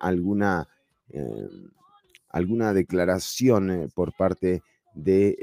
[0.00, 0.66] alguna,
[2.30, 4.62] alguna declaración por parte
[4.94, 5.36] de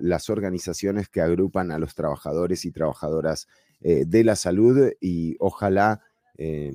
[0.00, 3.46] las organizaciones que agrupan a los trabajadores y trabajadoras
[3.80, 6.00] eh, de la salud y ojalá,
[6.36, 6.74] eh,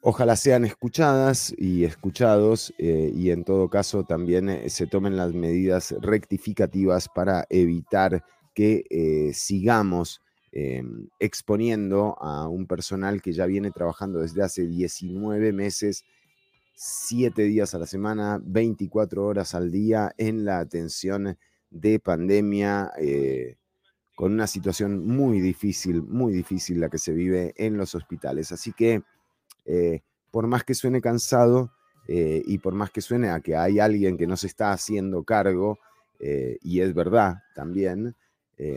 [0.00, 5.94] ojalá sean escuchadas y escuchados eh, y en todo caso también se tomen las medidas
[6.00, 8.24] rectificativas para evitar
[8.54, 10.20] que sigamos
[11.18, 16.04] exponiendo a un personal que ya viene trabajando desde hace 19 meses
[16.74, 21.38] 7 días a la semana, 24 horas al día en la atención
[21.70, 22.92] de pandemia,
[24.14, 28.52] con una situación muy difícil, muy difícil la que se vive en los hospitales.
[28.52, 29.02] Así que,
[29.64, 31.72] eh, por más que suene cansado
[32.06, 35.24] eh, y por más que suene a que hay alguien que no se está haciendo
[35.24, 35.78] cargo,
[36.20, 38.14] eh, y es verdad también,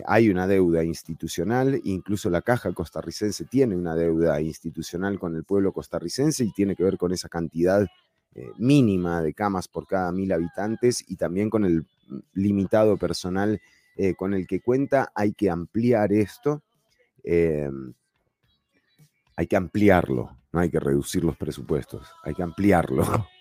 [0.06, 5.72] hay una deuda institucional, incluso la caja costarricense tiene una deuda institucional con el pueblo
[5.72, 7.88] costarricense y tiene que ver con esa cantidad
[8.58, 11.86] mínima de camas por cada mil habitantes y también con el
[12.34, 13.62] limitado personal
[14.00, 16.62] eh, con el que cuenta, hay que ampliar esto,
[17.24, 17.94] em,
[19.36, 23.04] hay que ampliarlo, no hay que reducir los presupuestos, hay que ampliarlo.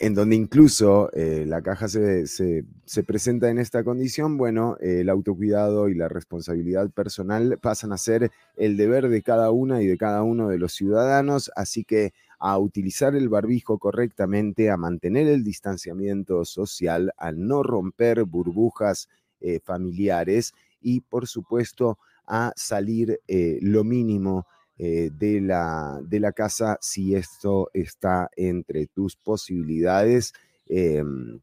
[0.00, 5.88] En donde incluso eh, la caja se, se, presenta en esta condición, bueno, el autocuidado
[5.88, 10.22] y la responsabilidad personal pasan a ser el deber de cada una y de cada
[10.22, 16.44] uno de los ciudadanos, así que a utilizar el barbijo correctamente, a mantener el distanciamiento
[16.44, 19.08] social, a no romper burbujas
[19.40, 24.46] eh, familiares y, por supuesto, a salir eh, lo mínimo
[24.78, 30.32] eh, de, la, de la casa si esto está entre tus posibilidades.
[30.66, 31.40] Em,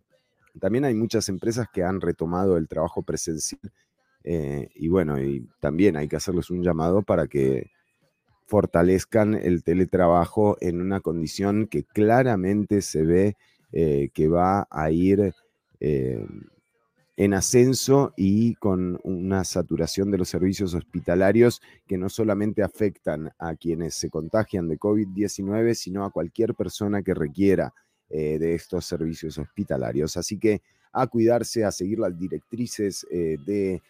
[0.60, 3.60] también hay muchas empresas que han retomado el trabajo presencial
[4.28, 7.70] y bueno, y también hay que hacerles un llamado para que
[8.46, 13.38] fortalezcan el teletrabajo en una condición que claramente se ve
[13.72, 15.34] eh, que va a ir
[15.80, 16.26] eh,
[17.18, 23.56] en ascenso y con una saturación de los servicios hospitalarios que no solamente afectan a
[23.56, 27.74] quienes se contagian de COVID-19, sino a cualquier persona que requiera
[28.10, 30.18] eh, de estos servicios hospitalarios.
[30.18, 30.62] Así que
[30.92, 33.82] a cuidarse, a seguir las directrices de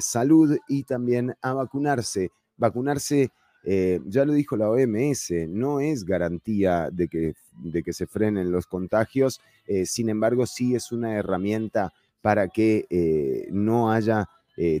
[0.00, 2.30] salud y también a vacunarse.
[2.58, 3.30] Vacunarse
[3.64, 8.50] eh, ya lo dijo la OMS, no es garantía de que, de que se frenen
[8.50, 11.92] los contagios, eh, sin embargo sí es una herramienta
[12.22, 14.28] para que eh, no haya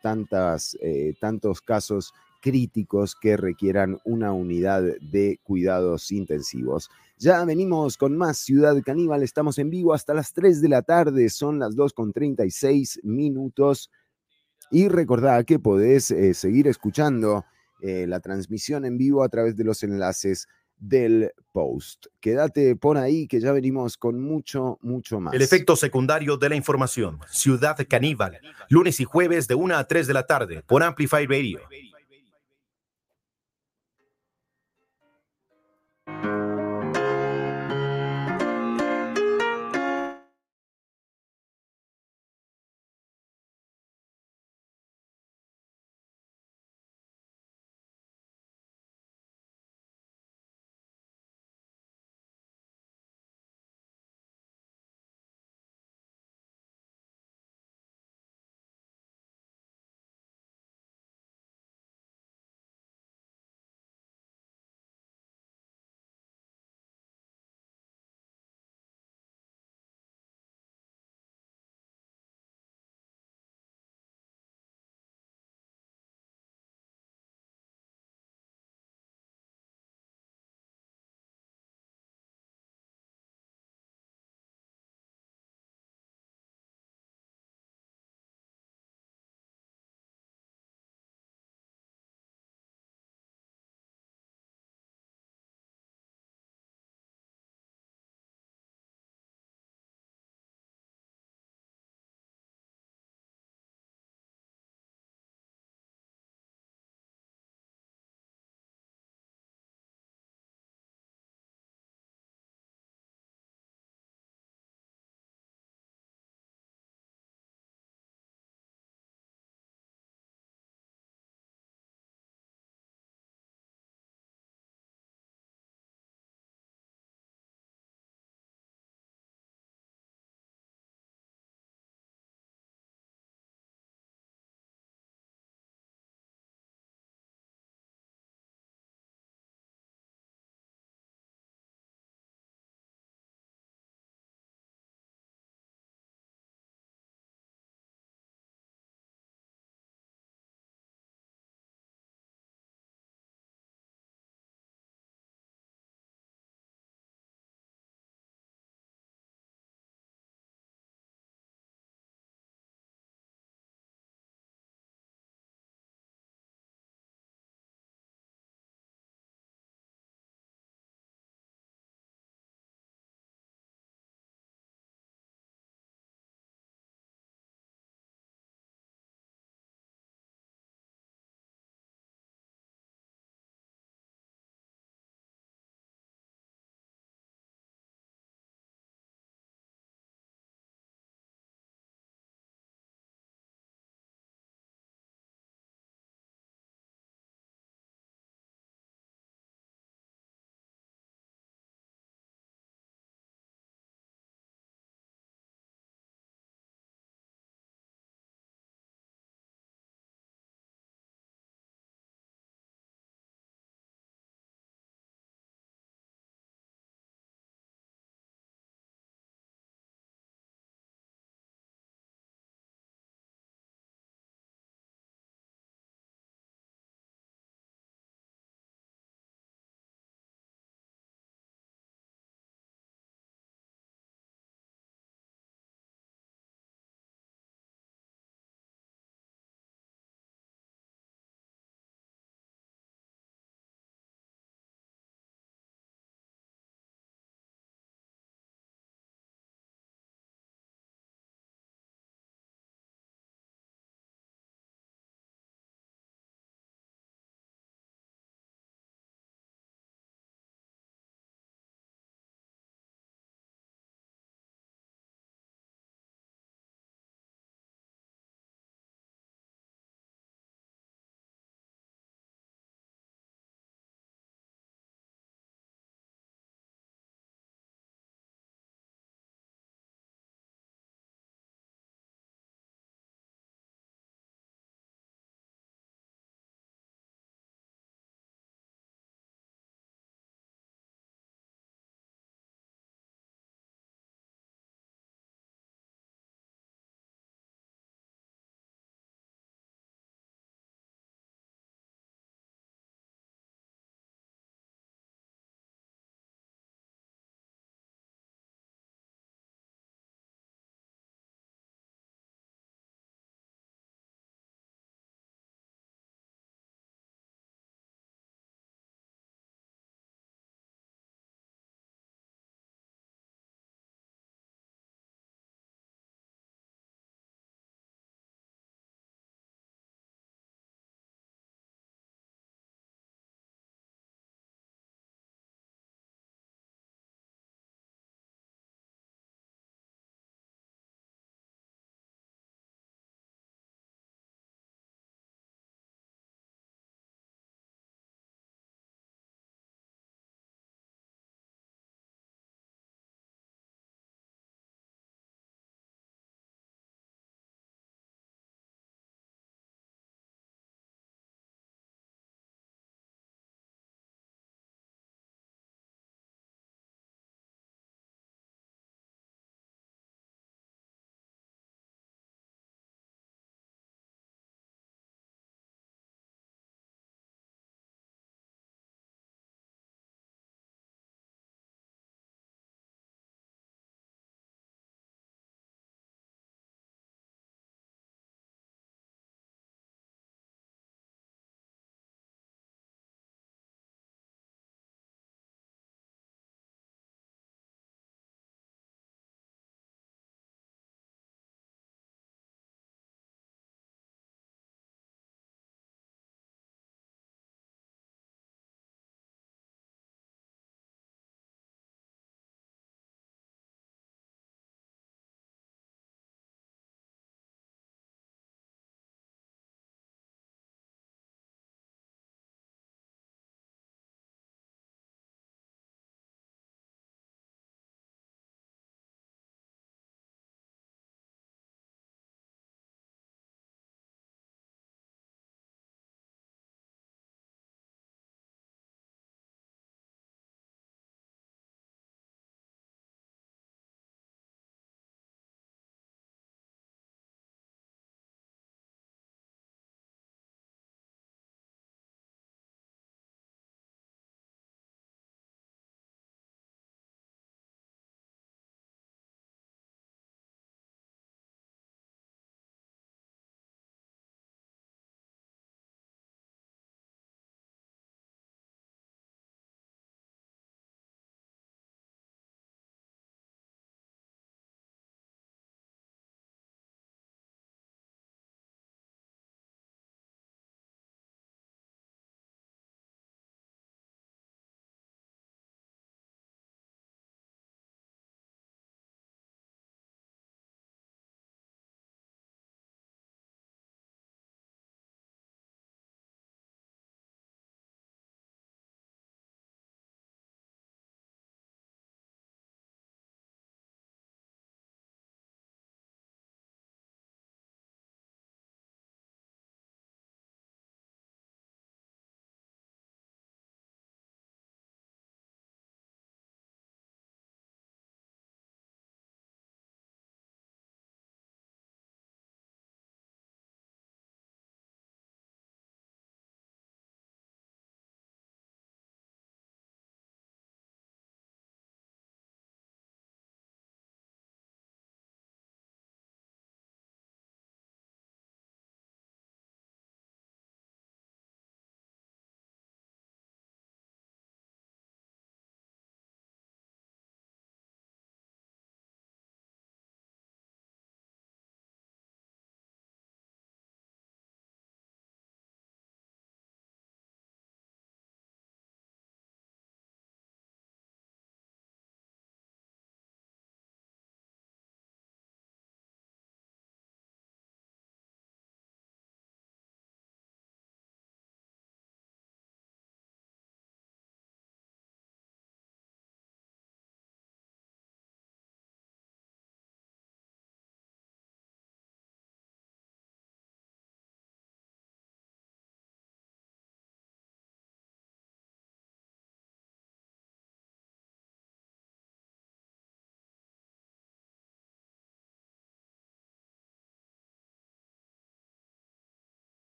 [0.00, 0.78] tantas,
[1.20, 6.88] tantos casos críticos que requieran una unidad de cuidados intensivos.
[7.18, 11.28] Ya venimos con más Ciudad Caníbal, estamos en vivo hasta las 3 de la tarde,
[11.28, 13.90] son las 2 con 36 minutos.
[14.70, 17.44] Y recordad que podés seguir escuchando
[17.80, 22.06] eh, la transmisión en vivo a través de los enlaces del post.
[22.20, 25.34] Quédate por ahí que ya venimos con mucho, mucho más.
[25.34, 27.18] El efecto secundario de la información.
[27.30, 28.40] Ciudad Caníbal.
[28.68, 31.60] Lunes y jueves de 1 a 3 de la tarde por Amplify Radio.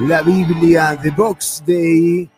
[0.00, 2.28] La Biblia de Box Day,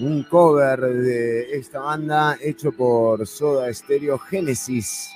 [0.00, 5.10] un cover de esta banda hecho por Soda Stereo Genesis,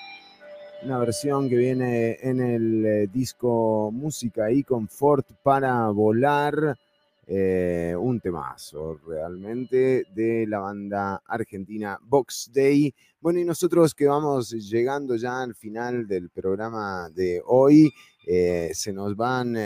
[0.85, 6.79] una versión que viene en el eh, disco Música y Confort para volar,
[7.27, 12.95] eh, un temazo realmente de la banda argentina Box Day.
[13.19, 17.91] Bueno, y nosotros que vamos llegando ya al final del programa de hoy,
[18.27, 19.57] eh, se nos van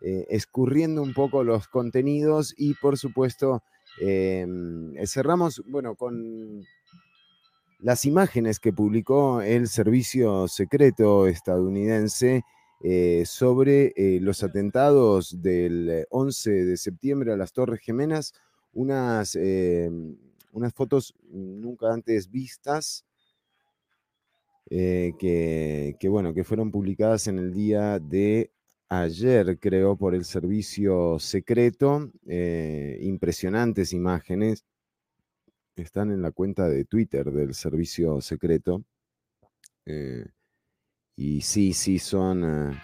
[0.00, 3.62] escurriendo un poco los contenidos y por supuesto
[4.00, 6.64] em, cerramos, bueno, con
[7.80, 12.42] las imágenes que publicó el servicio secreto estadounidense
[12.82, 18.34] eh, sobre eh, los atentados del 11 de septiembre a las Torres Gemelas,
[18.72, 19.90] unas, eh,
[20.52, 23.04] unas fotos nunca antes vistas.
[24.68, 28.50] que, bueno, que fueron publicadas en el día de
[28.88, 32.10] ayer, creo, por el servicio secreto.
[33.00, 34.64] impresionantes imágenes
[35.82, 38.82] están en la cuenta de Twitter del servicio secreto.
[39.84, 40.26] Eh,
[41.16, 42.78] y sí, sí, son eh,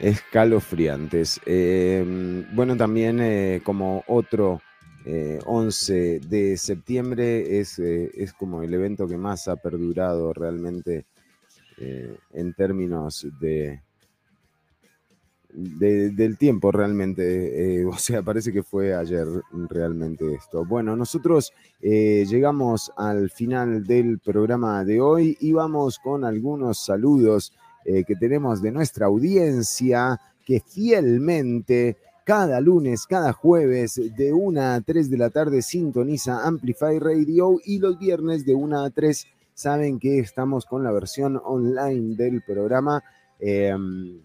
[0.00, 1.40] escalofriantes.
[1.46, 4.60] Em, bueno, también eh, como otro
[5.46, 11.06] 11 de septiembre es, es, como el evento que más ha perdurado realmente
[11.78, 13.80] en términos de,
[15.50, 17.80] del tiempo realmente.
[17.80, 19.26] Eh, o sea, parece que fue ayer
[19.68, 20.64] realmente esto.
[20.64, 27.52] Bueno, nosotros eh, llegamos al final del programa de hoy y vamos con algunos saludos
[27.84, 34.80] eh, que tenemos de nuestra audiencia que fielmente cada lunes, cada jueves de 1 a
[34.82, 39.98] 3 de la tarde sintoniza Amplify Radio y los viernes de 1 a 3 saben
[39.98, 43.02] que estamos con la versión online del programa.
[43.40, 44.20] Em,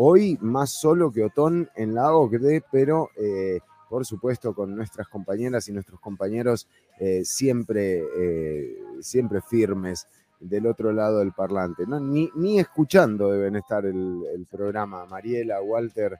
[0.00, 3.58] Hoy más solo que Otón en la OCDE, pero eh,
[3.90, 6.68] por supuesto con nuestras compañeras y nuestros compañeros
[7.00, 10.06] eh, siempre, eh, siempre firmes
[10.38, 11.84] del otro lado del parlante.
[11.84, 11.98] ¿no?
[11.98, 15.04] Ni, ni escuchando deben estar el, programa.
[15.06, 16.16] Mariela, Walter,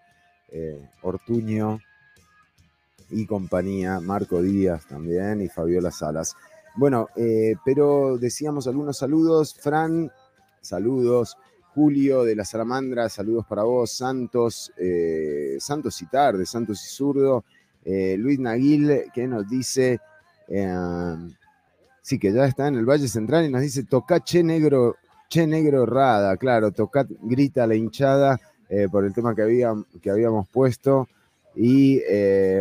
[1.03, 1.79] Ortuño
[3.11, 6.35] y compañía, Marco Díaz también y Fabiola Salas.
[6.75, 7.11] Bueno,
[7.65, 9.55] pero decíamos algunos saludos.
[9.55, 10.11] Fran,
[10.63, 11.37] saludos.
[11.75, 17.45] Julio de la Salamandra, saludos para vos, Santos, eh, Santos y tarde, Santos y zurdo,
[17.85, 20.01] eh, Luis Naguil, que nos dice,
[20.49, 21.33] em,
[22.03, 24.97] sí, que ya está en el Valle Central y nos dice, toca Che Negro,
[25.29, 30.49] Che Negro Rada, claro, toca, grita la hinchada eh, por el tema que, que habíamos
[30.49, 31.09] puesto.
[31.55, 32.01] Y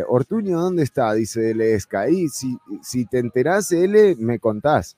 [0.08, 1.12] Ortuño, ¿dónde está?
[1.14, 2.08] Dice Lesca.
[2.08, 4.96] Y si, si te enterás, L, me contás.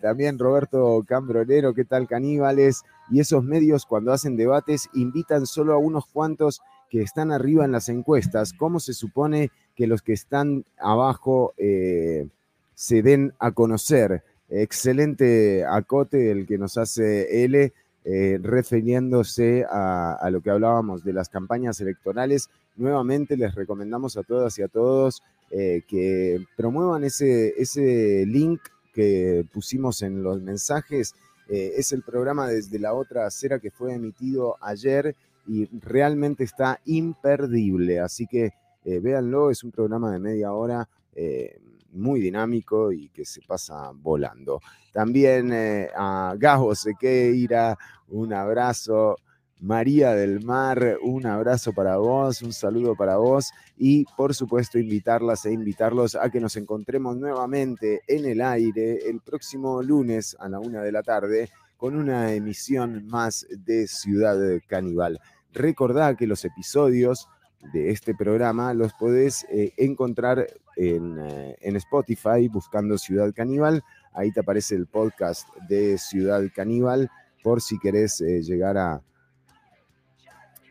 [0.00, 2.82] también Roberto Cambronero, ¿qué tal, caníbales?
[3.10, 6.60] Y esos medios cuando hacen debates invitan solo a unos cuantos
[6.90, 8.52] que están arriba en las encuestas.
[8.52, 12.28] ¿Cómo se supone que los que están abajo eh,
[12.74, 14.22] se den a conocer?
[14.48, 17.72] Excelente acote el que nos hace L,
[18.04, 22.48] eh, refiriéndose a, lo que hablábamos de las campañas electorales.
[22.76, 28.60] Nuevamente les recomendamos a todas y a todos eh, que promuevan ese, ese link
[28.94, 31.14] que pusimos en los mensajes
[31.48, 35.16] eh, es el programa desde la otra acera que fue emitido ayer
[35.46, 38.00] y realmente está imperdible.
[38.00, 38.52] Así que
[38.84, 41.58] eh, véanlo, es un programa de media hora eh,
[41.92, 44.60] muy dinámico y que se pasa volando.
[44.92, 45.52] También
[45.96, 47.76] a Gajo Sequeira,
[48.08, 49.16] un abrazo.
[49.60, 55.46] María del Mar, un abrazo para vos, un saludo para vos y por supuesto invitarlas
[55.46, 60.60] e invitarlos a que nos encontremos nuevamente en el aire el próximo lunes a la
[60.60, 65.18] una de la tarde con una emisión más de Ciudad Caníbal.
[65.52, 67.28] Recordá que los episodios
[67.72, 73.82] de este programa los podés eh, encontrar en, eh, en Spotify buscando Ciudad Caníbal.
[74.12, 77.10] Ahí te aparece el podcast de Ciudad Caníbal
[77.42, 79.02] por si querés eh, llegar a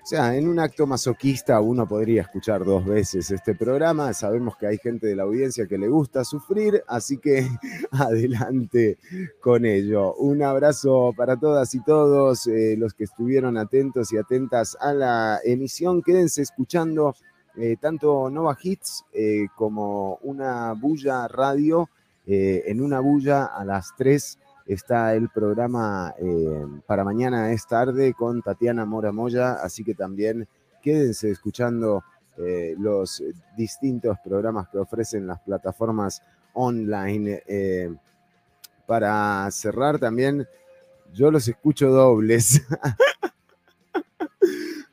[0.08, 4.14] o sea, en un acto masoquista uno podría escuchar dos veces este programa.
[4.14, 7.46] Sabemos que hay gente de la audiencia que le gusta sufrir, así que
[7.92, 9.00] adelante
[9.42, 10.16] con ello.
[10.16, 15.42] Un abrazo para todas y todos eh, los que estuvieron atentos y atentas a la
[15.44, 16.02] emisión.
[16.02, 17.14] Quédense escuchando
[17.58, 21.90] eh, tanto Nova Hits eh, como una bulla radio.
[22.26, 28.42] en una bulla a las 3 está el programa eh, para mañana es tarde con
[28.42, 30.48] Tatiana Mora Moya, así que también
[30.82, 32.04] quédense escuchando
[32.38, 33.24] eh, los
[33.56, 36.22] distintos programas que ofrecen las plataformas
[36.54, 37.44] online.
[37.48, 37.96] Eh,
[38.86, 40.48] para cerrar también,
[41.14, 42.62] yo los escucho dobles.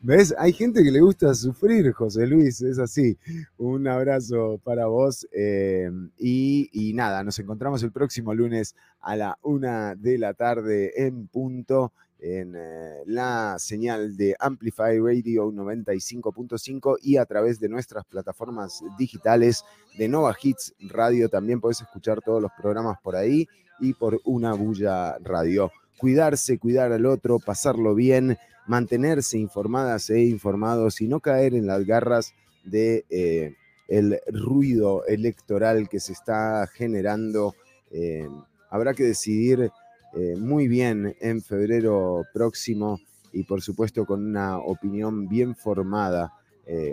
[0.06, 0.34] ¿Ves?
[0.36, 3.16] Hay gente que le gusta sufrir, José Luis, es así.
[3.56, 5.26] Un abrazo para vos.
[5.32, 10.92] Eh, y, y, nada, nos encontramos el próximo lunes a la una de la tarde
[11.06, 18.04] en punto en eh, la señal de Amplify Radio 95.5 y a través de nuestras
[18.04, 19.64] plataformas digitales
[19.96, 21.30] de Nova Hits Radio.
[21.30, 23.48] También podés escuchar todos los programas por ahí
[23.80, 25.72] y por una bulla radio.
[25.96, 28.36] Cuidarse, cuidar al otro, pasarlo bien,
[28.66, 32.34] mantenerse informadas e informados y no caer en las garras
[32.64, 33.54] de eh,
[33.88, 37.54] el ruido electoral que se está generando.
[37.90, 38.28] Eh,
[38.70, 39.70] habrá que decidir
[40.14, 43.00] eh, muy bien en febrero próximo
[43.32, 46.32] y por supuesto con una opinión bien formada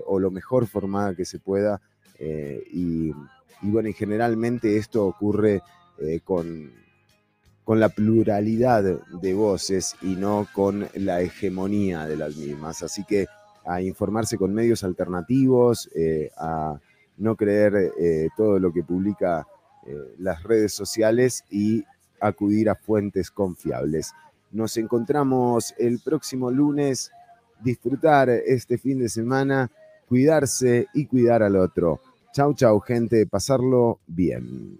[0.05, 1.79] o lo mejor formada que se pueda.
[2.19, 3.11] Eh, y,
[3.61, 5.61] bueno, y generalmente esto ocurre
[6.25, 6.73] con,
[7.71, 12.83] con la pluralidad de voces y no con la hegemonía de las mismas.
[12.83, 13.27] Así que
[13.65, 15.89] a informarse con medios alternativos,
[16.37, 16.77] a
[17.15, 17.93] no creer
[18.35, 19.47] todo lo que publica
[20.17, 21.85] las redes sociales y
[22.19, 24.11] acudir a fuentes confiables.
[24.51, 27.09] Nos encontramos el próximo lunes,
[27.63, 29.71] disfrutar este fin de semana,
[30.09, 32.01] cuidarse y cuidar al otro.
[32.33, 34.77] Chau, chau, gente, pasarlo bien.